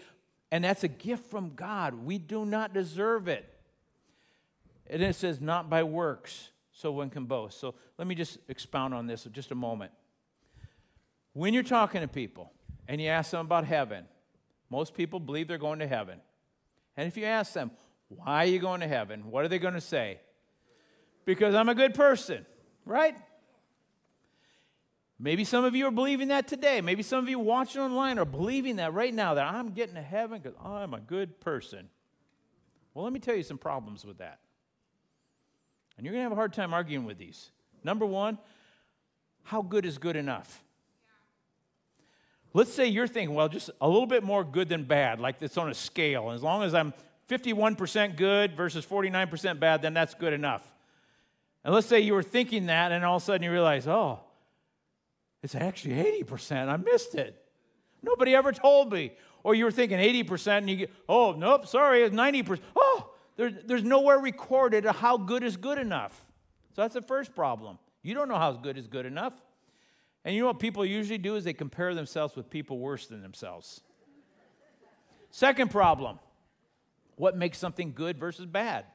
[0.52, 1.94] and that's a gift from God.
[1.94, 3.46] We do not deserve it.
[4.88, 7.60] And it says, not by works, so one can boast.
[7.60, 9.92] So let me just expound on this just a moment.
[11.34, 12.52] When you're talking to people
[12.88, 14.06] and you ask them about heaven,
[14.70, 16.20] most people believe they're going to heaven.
[16.98, 17.72] And if you ask them,
[18.10, 19.30] why are you going to heaven?
[19.32, 20.20] What are they going to say?
[21.26, 22.46] Because I'm a good person,
[22.86, 23.16] right?
[25.18, 26.82] Maybe some of you are believing that today.
[26.82, 30.02] Maybe some of you watching online are believing that right now that I'm getting to
[30.02, 31.90] heaven because I'm a good person.
[32.94, 34.40] Well, let me tell you some problems with that.
[35.98, 37.52] And you're going to have a hard time arguing with these.
[37.84, 38.38] Number one,
[39.44, 40.65] how good is good enough?
[42.56, 45.58] Let's say you're thinking, well, just a little bit more good than bad, like it's
[45.58, 46.32] on a scale.
[46.32, 46.94] As long as I'm
[47.30, 50.66] 51% good versus 49% bad, then that's good enough.
[51.66, 54.22] And let's say you were thinking that, and all of a sudden you realize, oh,
[55.44, 56.70] it's actually 80%.
[56.70, 57.44] I missed it.
[58.02, 59.12] Nobody ever told me.
[59.44, 62.62] Or you were thinking 80%, and you get, oh, nope, sorry, it's 90%.
[62.74, 66.14] Oh, there, there's nowhere recorded how good is good enough.
[66.74, 67.80] So that's the first problem.
[68.02, 69.34] You don't know how good is good enough.
[70.26, 73.22] And you know what people usually do is they compare themselves with people worse than
[73.22, 73.82] themselves.
[75.30, 76.20] Second problem
[77.16, 78.86] what makes something good versus bad?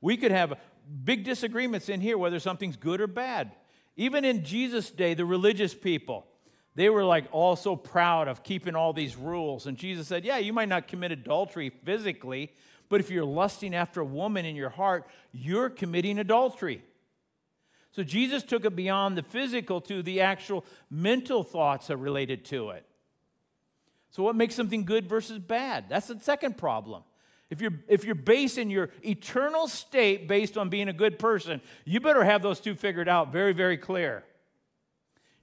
[0.00, 0.58] We could have
[1.04, 3.52] big disagreements in here whether something's good or bad.
[3.96, 6.26] Even in Jesus' day, the religious people,
[6.74, 9.66] they were like all so proud of keeping all these rules.
[9.66, 12.52] And Jesus said, Yeah, you might not commit adultery physically,
[12.88, 16.82] but if you're lusting after a woman in your heart, you're committing adultery.
[17.92, 22.44] So Jesus took it beyond the physical to the actual mental thoughts that are related
[22.46, 22.86] to it.
[24.10, 25.86] So, what makes something good versus bad?
[25.88, 27.02] That's the second problem.
[27.48, 32.00] If you're, if you're basing your eternal state based on being a good person, you
[32.00, 34.24] better have those two figured out very, very clear.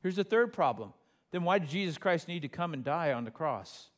[0.01, 0.93] Here's the third problem.
[1.31, 3.89] Then why did Jesus Christ need to come and die on the cross?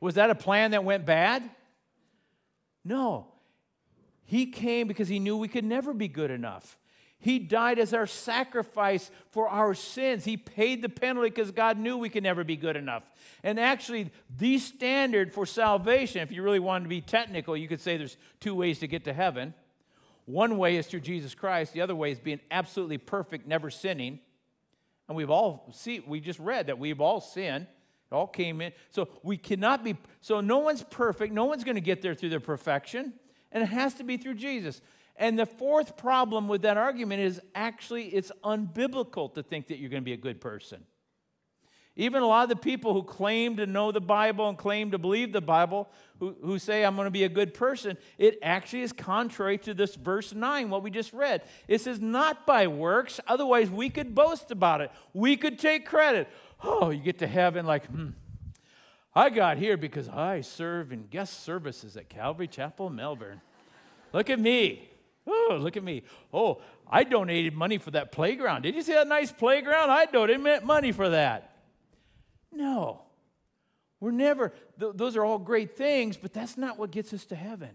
[0.00, 1.48] Was that a plan that went bad?
[2.84, 3.26] No.
[4.24, 6.78] He came because he knew we could never be good enough.
[7.18, 10.24] He died as our sacrifice for our sins.
[10.24, 13.10] He paid the penalty because God knew we could never be good enough.
[13.42, 17.80] And actually, the standard for salvation, if you really wanted to be technical, you could
[17.80, 19.54] say there's two ways to get to heaven.
[20.26, 24.20] One way is through Jesus Christ, the other way is being absolutely perfect, never sinning.
[25.08, 27.66] And we've all see we just read that we've all sinned.
[28.10, 28.72] It all came in.
[28.90, 31.32] So we cannot be so no one's perfect.
[31.32, 33.14] No one's going to get there through their perfection.
[33.52, 34.82] And it has to be through Jesus.
[35.18, 39.90] And the fourth problem with that argument is actually it's unbiblical to think that you're
[39.90, 40.84] going to be a good person.
[41.98, 44.98] Even a lot of the people who claim to know the Bible and claim to
[44.98, 45.88] believe the Bible,
[46.20, 49.72] who, who say, I'm going to be a good person, it actually is contrary to
[49.72, 51.42] this verse 9, what we just read.
[51.66, 54.90] It says, not by works, otherwise we could boast about it.
[55.14, 56.28] We could take credit.
[56.62, 58.10] Oh, you get to heaven like, hmm,
[59.14, 63.40] I got here because I serve in guest services at Calvary Chapel, Melbourne.
[64.12, 64.90] Look at me.
[65.26, 66.02] Oh, look at me.
[66.32, 68.62] Oh, I donated money for that playground.
[68.62, 69.90] Did you see that nice playground?
[69.90, 71.56] I donated money for that.
[72.52, 73.02] No.
[73.98, 77.34] We're never, th- those are all great things, but that's not what gets us to
[77.34, 77.70] heaven.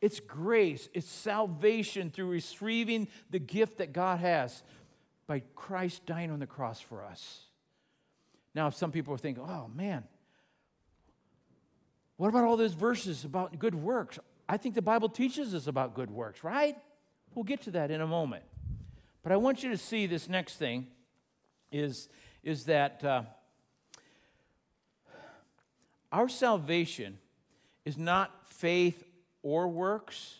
[0.00, 4.62] It's grace, it's salvation through receiving the gift that God has
[5.26, 7.40] by Christ dying on the cross for us.
[8.54, 10.04] Now, if some people are thinking, oh man,
[12.16, 14.18] what about all those verses about good works?
[14.48, 16.76] I think the Bible teaches us about good works, right?
[17.34, 18.44] We'll get to that in a moment.
[19.22, 20.86] But I want you to see this next thing
[21.70, 22.08] is,
[22.42, 23.22] is that uh,
[26.10, 27.18] our salvation
[27.84, 29.04] is not faith
[29.42, 30.36] or works,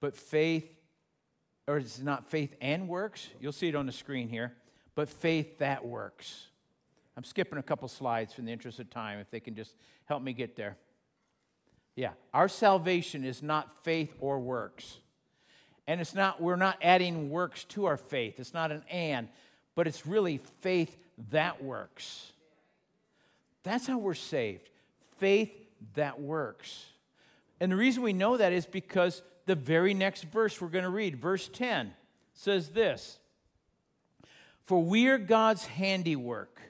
[0.00, 0.68] but faith,
[1.66, 3.28] or it's not faith and works.
[3.40, 4.54] You'll see it on the screen here,
[4.94, 6.46] but faith that works.
[7.16, 9.74] I'm skipping a couple slides for the interest of time, if they can just
[10.04, 10.76] help me get there.
[11.96, 14.98] Yeah, our salvation is not faith or works.
[15.86, 18.38] And it's not, we're not adding works to our faith.
[18.38, 19.28] It's not an and,
[19.74, 20.96] but it's really faith
[21.30, 22.32] that works.
[23.62, 24.68] That's how we're saved.
[25.18, 25.56] Faith
[25.94, 26.84] that works.
[27.60, 30.90] And the reason we know that is because the very next verse we're going to
[30.90, 31.92] read, verse 10,
[32.34, 33.18] says this
[34.64, 36.60] For we are God's handiwork.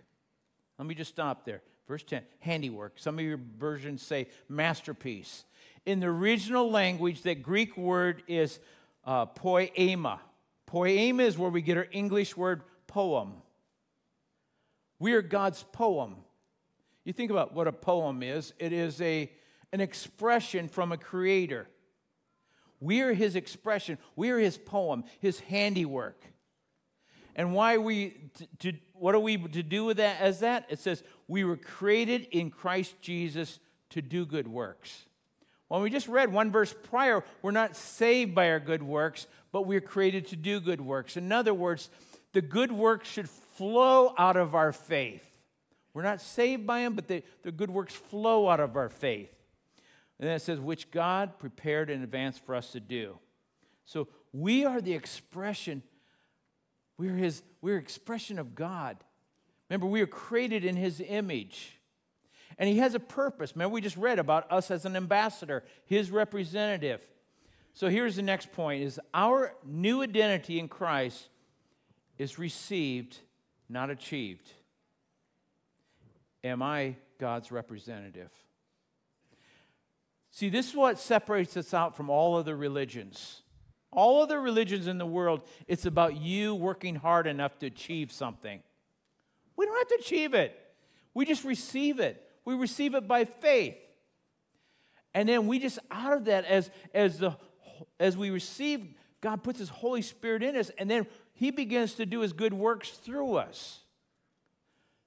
[0.78, 1.62] Let me just stop there.
[1.86, 2.94] Verse 10, handiwork.
[2.96, 5.44] Some of your versions say masterpiece.
[5.84, 8.58] In the original language, that Greek word is
[9.04, 10.20] uh, poema.
[10.66, 13.34] Poema is where we get our English word poem.
[14.98, 16.16] We are God's poem.
[17.04, 19.30] You think about what a poem is it is a,
[19.72, 21.68] an expression from a creator.
[22.80, 26.22] We are his expression, we are his poem, his handiwork.
[27.36, 30.66] And why we to, to, what are we to do with that as that?
[30.70, 33.58] It says we were created in Christ Jesus
[33.90, 35.04] to do good works.
[35.68, 39.66] Well, we just read one verse prior, we're not saved by our good works, but
[39.66, 41.16] we're created to do good works.
[41.16, 41.90] In other words,
[42.32, 45.24] the good works should flow out of our faith.
[45.92, 49.32] We're not saved by them, but they, the good works flow out of our faith.
[50.18, 53.18] And then it says, which God prepared in advance for us to do.
[53.86, 55.82] So we are the expression,
[56.98, 58.98] we're his, we're expression of God.
[59.68, 61.78] Remember, we are created in his image.
[62.58, 63.52] And he has a purpose.
[63.54, 67.02] Remember, we just read about us as an ambassador, his representative.
[67.74, 71.28] So here's the next point is our new identity in Christ
[72.16, 73.18] is received,
[73.68, 74.50] not achieved.
[76.42, 78.30] Am I God's representative?
[80.30, 83.42] See, this is what separates us out from all other religions.
[83.90, 88.62] All other religions in the world, it's about you working hard enough to achieve something.
[89.56, 90.58] We don't have to achieve it,
[91.14, 92.22] we just receive it.
[92.46, 93.76] We receive it by faith.
[95.12, 97.36] And then we just, out of that, as, as, the,
[97.98, 102.06] as we receive, God puts His Holy Spirit in us, and then He begins to
[102.06, 103.80] do His good works through us.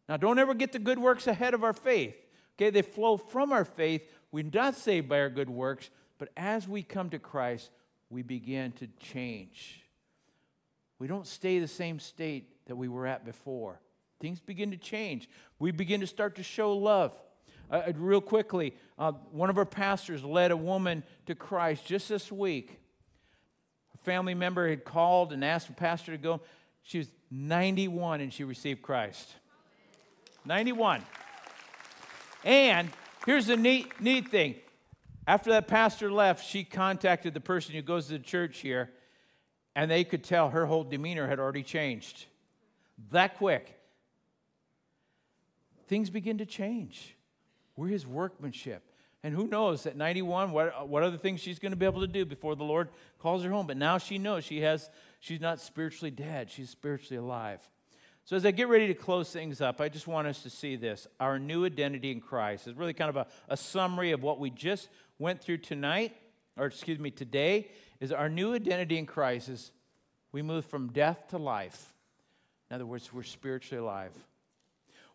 [0.09, 2.15] Now, don't ever get the good works ahead of our faith.
[2.57, 6.67] Okay, they flow from our faith, we're not saved by our good works, but as
[6.67, 7.69] we come to Christ,
[8.09, 9.85] we begin to change.
[10.97, 13.79] We don't stay the same state that we were at before.
[14.19, 15.29] Things begin to change.
[15.59, 17.17] We begin to start to show love.
[17.71, 22.09] Uh, uh, real quickly, uh, one of our pastors led a woman to Christ just
[22.09, 22.79] this week.
[23.93, 26.41] A family member had called and asked the pastor to go.
[26.83, 29.35] She was 91 and she received Christ.
[30.45, 31.03] 91.
[32.43, 32.89] And
[33.25, 34.55] Here's the neat, neat thing.
[35.27, 38.89] After that pastor left, she contacted the person who goes to the church here,
[39.75, 42.25] and they could tell her whole demeanor had already changed.
[43.11, 43.78] That quick.
[45.89, 47.17] Things begin to change.
[47.75, 48.83] We're his workmanship.
[49.23, 52.07] And who knows at 91 what, what other things she's going to be able to
[52.07, 53.65] do before the Lord calls her home.
[53.65, 54.87] But now she knows she has,
[55.19, 57.67] she's not spiritually dead, she's spiritually alive.
[58.23, 60.75] So, as I get ready to close things up, I just want us to see
[60.75, 61.07] this.
[61.19, 64.51] Our new identity in Christ is really kind of a, a summary of what we
[64.51, 66.15] just went through tonight,
[66.55, 69.71] or excuse me, today, is our new identity in Christ is
[70.31, 71.95] we move from death to life.
[72.69, 74.13] In other words, we're spiritually alive.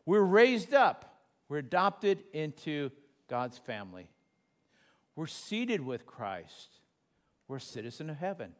[0.06, 2.90] We're raised up, we're adopted into
[3.28, 4.10] God's family.
[5.16, 6.80] We're seated with Christ,
[7.48, 8.52] we're a citizen of heaven,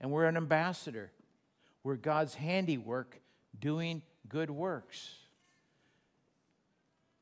[0.00, 1.12] and we're an ambassador.
[1.84, 3.20] We're God's handiwork
[3.60, 5.16] doing good works.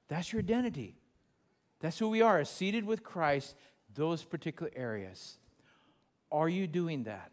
[0.08, 0.94] That's your identity.
[1.80, 3.56] That's who we are, seated with Christ,
[3.92, 5.36] those particular areas.
[6.30, 7.32] Are you doing that?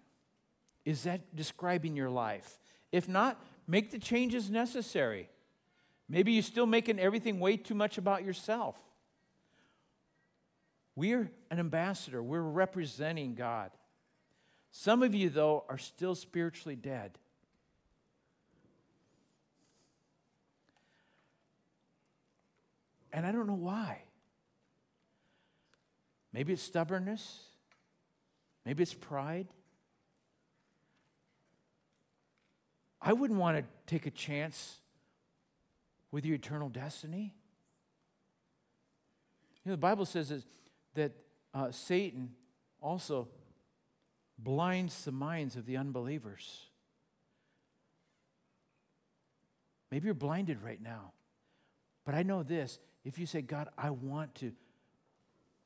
[0.86, 2.58] Is that describing your life?
[2.92, 5.30] If not, make the changes necessary.
[6.10, 8.76] Maybe you're still making everything way too much about yourself.
[10.96, 13.72] We're an ambassador, we're representing God.
[14.72, 17.18] Some of you, though, are still spiritually dead.
[23.12, 24.04] And I don't know why.
[26.32, 27.40] Maybe it's stubbornness.
[28.66, 29.48] Maybe it's pride.
[33.02, 34.80] I wouldn't want to take a chance
[36.12, 37.34] with your eternal destiny.
[39.64, 40.46] You know, the Bible says
[40.96, 41.12] that
[41.54, 42.32] uh, Satan
[42.82, 43.28] also
[44.38, 46.66] blinds the minds of the unbelievers.
[49.92, 51.14] Maybe you're blinded right now.
[52.06, 54.52] But I know this if you say, God, I want to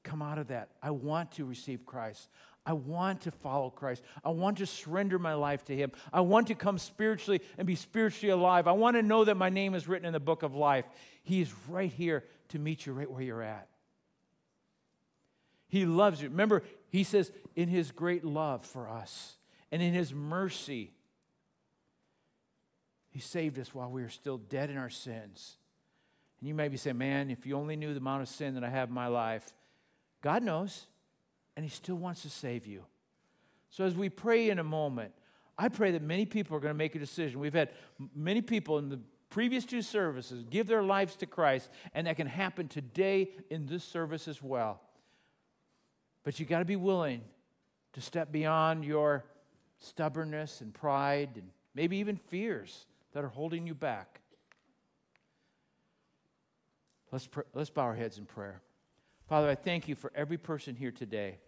[0.03, 2.29] come out of that, I want to receive Christ.
[2.65, 4.03] I want to follow Christ.
[4.23, 5.91] I want to surrender my life to Him.
[6.13, 8.67] I want to come spiritually and be spiritually alive.
[8.67, 10.85] I want to know that my name is written in the book of life.
[11.23, 13.67] He is right here to meet you right where you're at.
[15.67, 16.29] He loves you.
[16.29, 19.35] Remember, He says, in His great love for us
[19.71, 20.91] and in His mercy,
[23.09, 25.57] He saved us while we were still dead in our sins.
[26.39, 28.63] And you may be saying, man, if you only knew the amount of sin that
[28.63, 29.53] I have in my life,
[30.21, 30.85] God knows,
[31.55, 32.83] and He still wants to save you.
[33.69, 35.13] So as we pray in a moment,
[35.57, 37.39] I pray that many people are going to make a decision.
[37.39, 37.69] We've had
[38.15, 38.99] many people in the
[39.29, 43.83] previous two services give their lives to Christ, and that can happen today in this
[43.83, 44.81] service as well.
[46.23, 47.21] But you got to be willing
[47.93, 49.25] to step beyond your
[49.79, 54.21] stubbornness and pride and maybe even fears that are holding you back.
[57.11, 58.61] Let's, pr- let's bow our heads in prayer.
[59.33, 61.39] Father, I thank you for every person here today.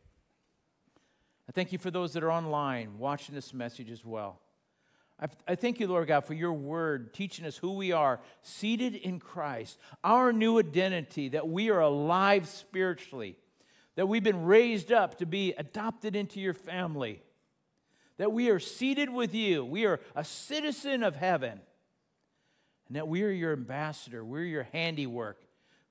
[1.47, 4.41] I thank you for those that are online watching this message as well.
[5.21, 8.95] I, I thank you, Lord God, for your word teaching us who we are, seated
[8.95, 13.35] in Christ, our new identity, that we are alive spiritually,
[13.97, 17.21] that we've been raised up to be adopted into your family,
[18.17, 21.61] that we are seated with you, we are a citizen of heaven,
[22.87, 25.44] and that we are your ambassador, we're your handiwork.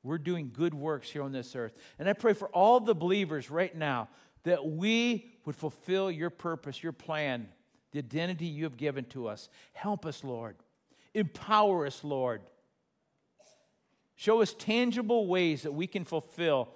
[0.05, 1.73] We're doing good works here on this earth.
[1.99, 4.09] And I pray for all the believers right now
[4.45, 7.49] that we would fulfill your purpose, your plan,
[7.91, 9.49] the identity you have given to us.
[9.73, 10.57] Help us, Lord.
[11.15, 12.43] Empower us, Lord.
[14.15, 16.69] Show us tangible ways that we can fulfill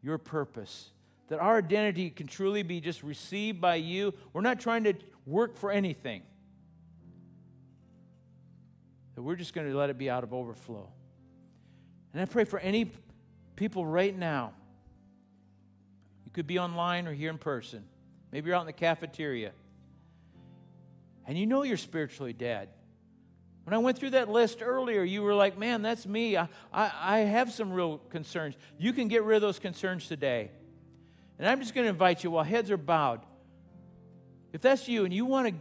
[0.00, 0.90] your purpose,
[1.28, 4.14] that our identity can truly be just received by you.
[4.32, 4.94] We're not trying to
[5.26, 6.22] work for anything,
[9.14, 10.88] that we're just going to let it be out of overflow.
[12.12, 12.92] And I pray for any
[13.56, 14.52] people right now
[16.32, 17.84] you could be online or here in person.
[18.30, 19.52] Maybe you're out in the cafeteria.
[21.26, 22.70] And you know you're spiritually dead.
[23.64, 26.38] When I went through that list earlier, you were like, man, that's me.
[26.38, 28.54] I, I, I have some real concerns.
[28.78, 30.50] You can get rid of those concerns today.
[31.38, 33.20] And I'm just going to invite you while heads are bowed.
[34.54, 35.54] If that's you and you want to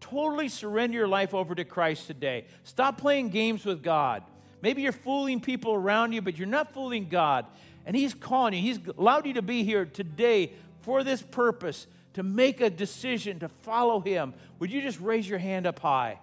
[0.00, 4.24] totally surrender your life over to Christ today, stop playing games with God.
[4.62, 7.46] Maybe you're fooling people around you, but you're not fooling God.
[7.84, 10.52] And He's calling you, He's allowed you to be here today
[10.82, 14.34] for this purpose to make a decision to follow Him.
[14.58, 16.18] Would you just raise your hand up high?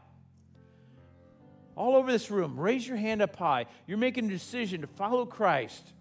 [1.76, 3.66] All over this room, raise your hand up high.
[3.88, 5.94] You're making a decision to follow Christ.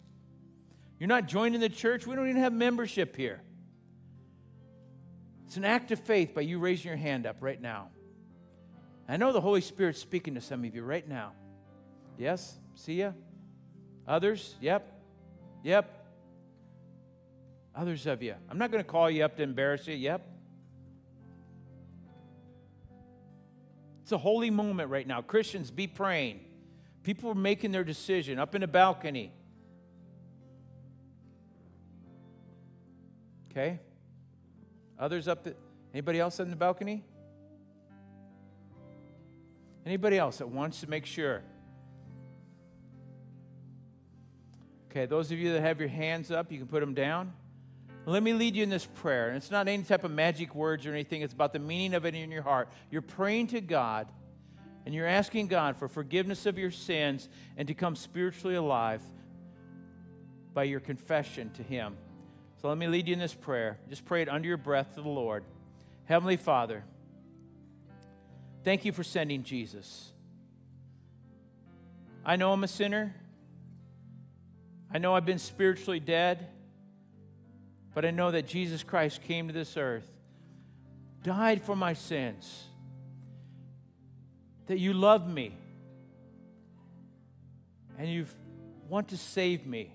[0.98, 3.42] You're not joining the church, we don't even have membership here.
[5.46, 7.88] It's an act of faith by you raising your hand up right now.
[9.08, 11.32] I know the Holy Spirit's speaking to some of you right now.
[12.22, 12.56] Yes?
[12.76, 13.10] See ya?
[14.06, 14.54] Others?
[14.60, 14.86] Yep.
[15.64, 16.06] Yep.
[17.74, 18.36] Others of you.
[18.48, 19.96] I'm not going to call you up to embarrass you.
[19.96, 20.24] Yep.
[24.02, 25.20] It's a holy moment right now.
[25.20, 26.38] Christians, be praying.
[27.02, 29.32] People are making their decision up in a balcony.
[33.50, 33.80] Okay?
[34.96, 35.56] Others up the,
[35.92, 37.02] anybody else in the balcony?
[39.84, 41.42] Anybody else that wants to make sure
[44.92, 47.32] Okay, those of you that have your hands up, you can put them down.
[48.04, 49.28] Let me lead you in this prayer.
[49.28, 52.04] And it's not any type of magic words or anything, it's about the meaning of
[52.04, 52.68] it in your heart.
[52.90, 54.08] You're praying to God
[54.84, 59.00] and you're asking God for forgiveness of your sins and to come spiritually alive
[60.52, 61.96] by your confession to Him.
[62.60, 63.78] So let me lead you in this prayer.
[63.88, 65.42] Just pray it under your breath to the Lord.
[66.04, 66.84] Heavenly Father,
[68.62, 70.12] thank you for sending Jesus.
[72.26, 73.14] I know I'm a sinner.
[74.94, 76.48] I know I've been spiritually dead,
[77.94, 80.06] but I know that Jesus Christ came to this earth,
[81.22, 82.64] died for my sins,
[84.66, 85.56] that you love me,
[87.98, 88.26] and you
[88.88, 89.94] want to save me.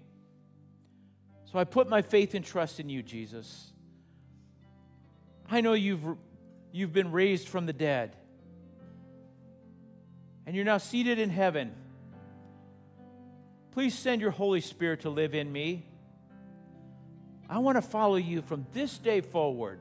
[1.52, 3.72] So I put my faith and trust in you, Jesus.
[5.50, 6.04] I know you've,
[6.72, 8.16] you've been raised from the dead,
[10.48, 11.74] and you're now seated in heaven
[13.78, 15.86] Please send your Holy Spirit to live in me.
[17.48, 19.78] I want to follow you from this day forward.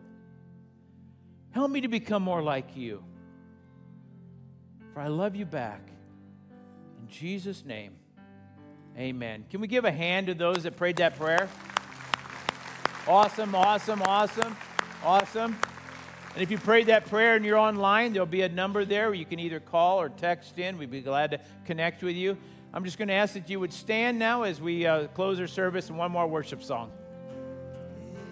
[1.52, 3.02] Help me to become more like you.
[4.92, 5.80] For I love you back.
[7.00, 7.92] In Jesus' name,
[8.98, 9.46] amen.
[9.48, 11.48] Can we give a hand to those that prayed that prayer?
[13.08, 14.54] Awesome, awesome, awesome,
[15.02, 15.56] awesome.
[16.34, 19.14] And if you prayed that prayer and you're online, there'll be a number there where
[19.14, 20.76] you can either call or text in.
[20.76, 22.36] We'd be glad to connect with you.
[22.72, 25.46] I'm just going to ask that you would stand now as we uh, close our
[25.46, 26.92] service and one more worship song.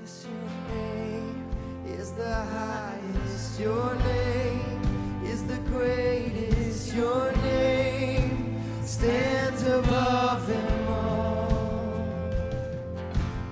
[0.03, 1.49] Yes, your name
[1.87, 12.07] is the highest, your name is the greatest, your name stands above them all.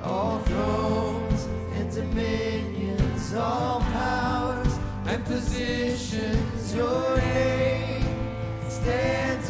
[0.05, 8.05] All thrones and dominions, all powers and positions, your name
[8.69, 9.49] stands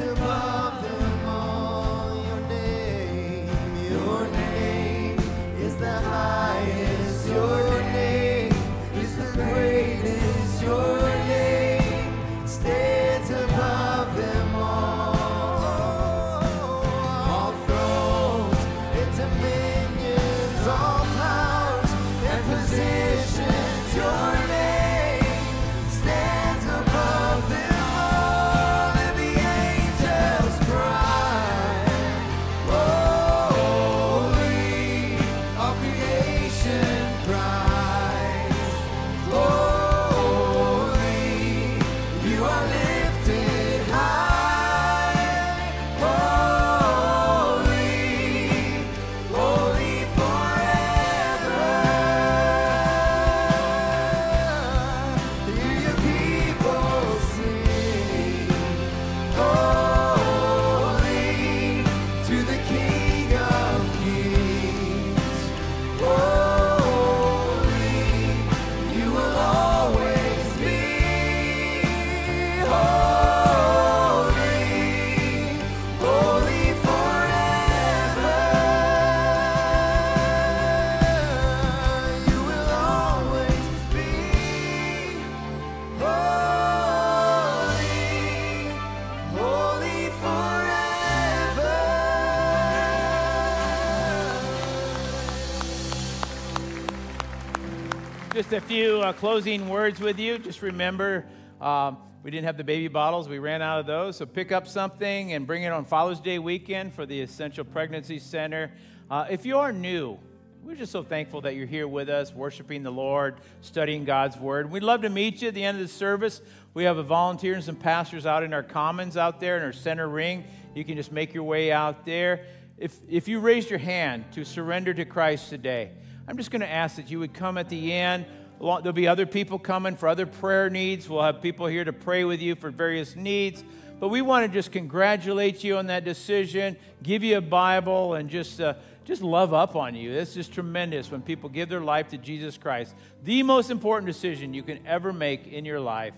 [98.33, 100.39] just a few uh, closing words with you.
[100.39, 101.27] Just remember,
[101.61, 103.29] um, we didn't have the baby bottles.
[103.29, 104.17] We ran out of those.
[104.17, 108.19] So pick up something and bring it on Father's Day weekend for the Essential Pregnancy
[108.19, 108.73] Center.
[109.11, 110.19] Uh, if you are new,
[110.63, 114.71] we're just so thankful that you're here with us, worshiping the Lord, studying God's Word.
[114.71, 116.41] We'd love to meet you at the end of the service.
[116.73, 119.75] We have a volunteer and some pastors out in our commons out there in our
[119.75, 120.45] center ring.
[120.75, 122.47] You can just make your way out there.
[122.79, 125.91] If, if you raised your hand to surrender to Christ today,
[126.29, 128.27] I'm just going to ask that you would come at the end.
[128.61, 131.09] There'll be other people coming for other prayer needs.
[131.09, 133.65] We'll have people here to pray with you for various needs.
[133.99, 138.29] But we want to just congratulate you on that decision, give you a Bible, and
[138.31, 138.61] just.
[138.61, 140.13] Uh, just love up on you.
[140.13, 142.95] This is tremendous when people give their life to Jesus Christ.
[143.25, 146.15] The most important decision you can ever make in your life.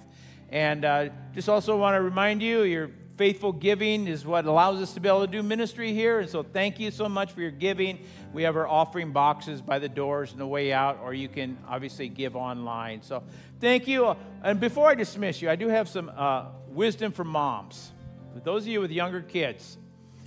[0.51, 4.93] And uh, just also want to remind you your faithful giving is what allows us
[4.95, 6.21] to be able to do ministry here.
[6.21, 8.01] And so thank you so much for your giving.
[8.33, 11.57] We have our offering boxes by the doors and the way out, or you can
[11.69, 13.03] obviously give online.
[13.03, 13.23] So
[13.61, 14.17] thank you.
[14.43, 17.93] And before I dismiss you, I do have some uh, wisdom for moms.
[18.35, 19.79] For those of you with younger kids,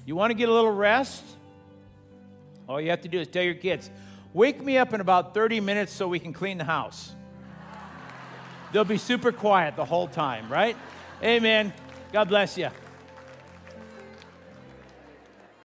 [0.06, 1.24] you want to get a little rest?
[2.70, 3.90] All you have to do is tell your kids,
[4.34, 7.14] wake me up in about 30 minutes so we can clean the house.
[8.72, 10.78] They'll be super quiet the whole time, right?
[11.24, 11.74] Amen.
[12.12, 12.70] God bless you.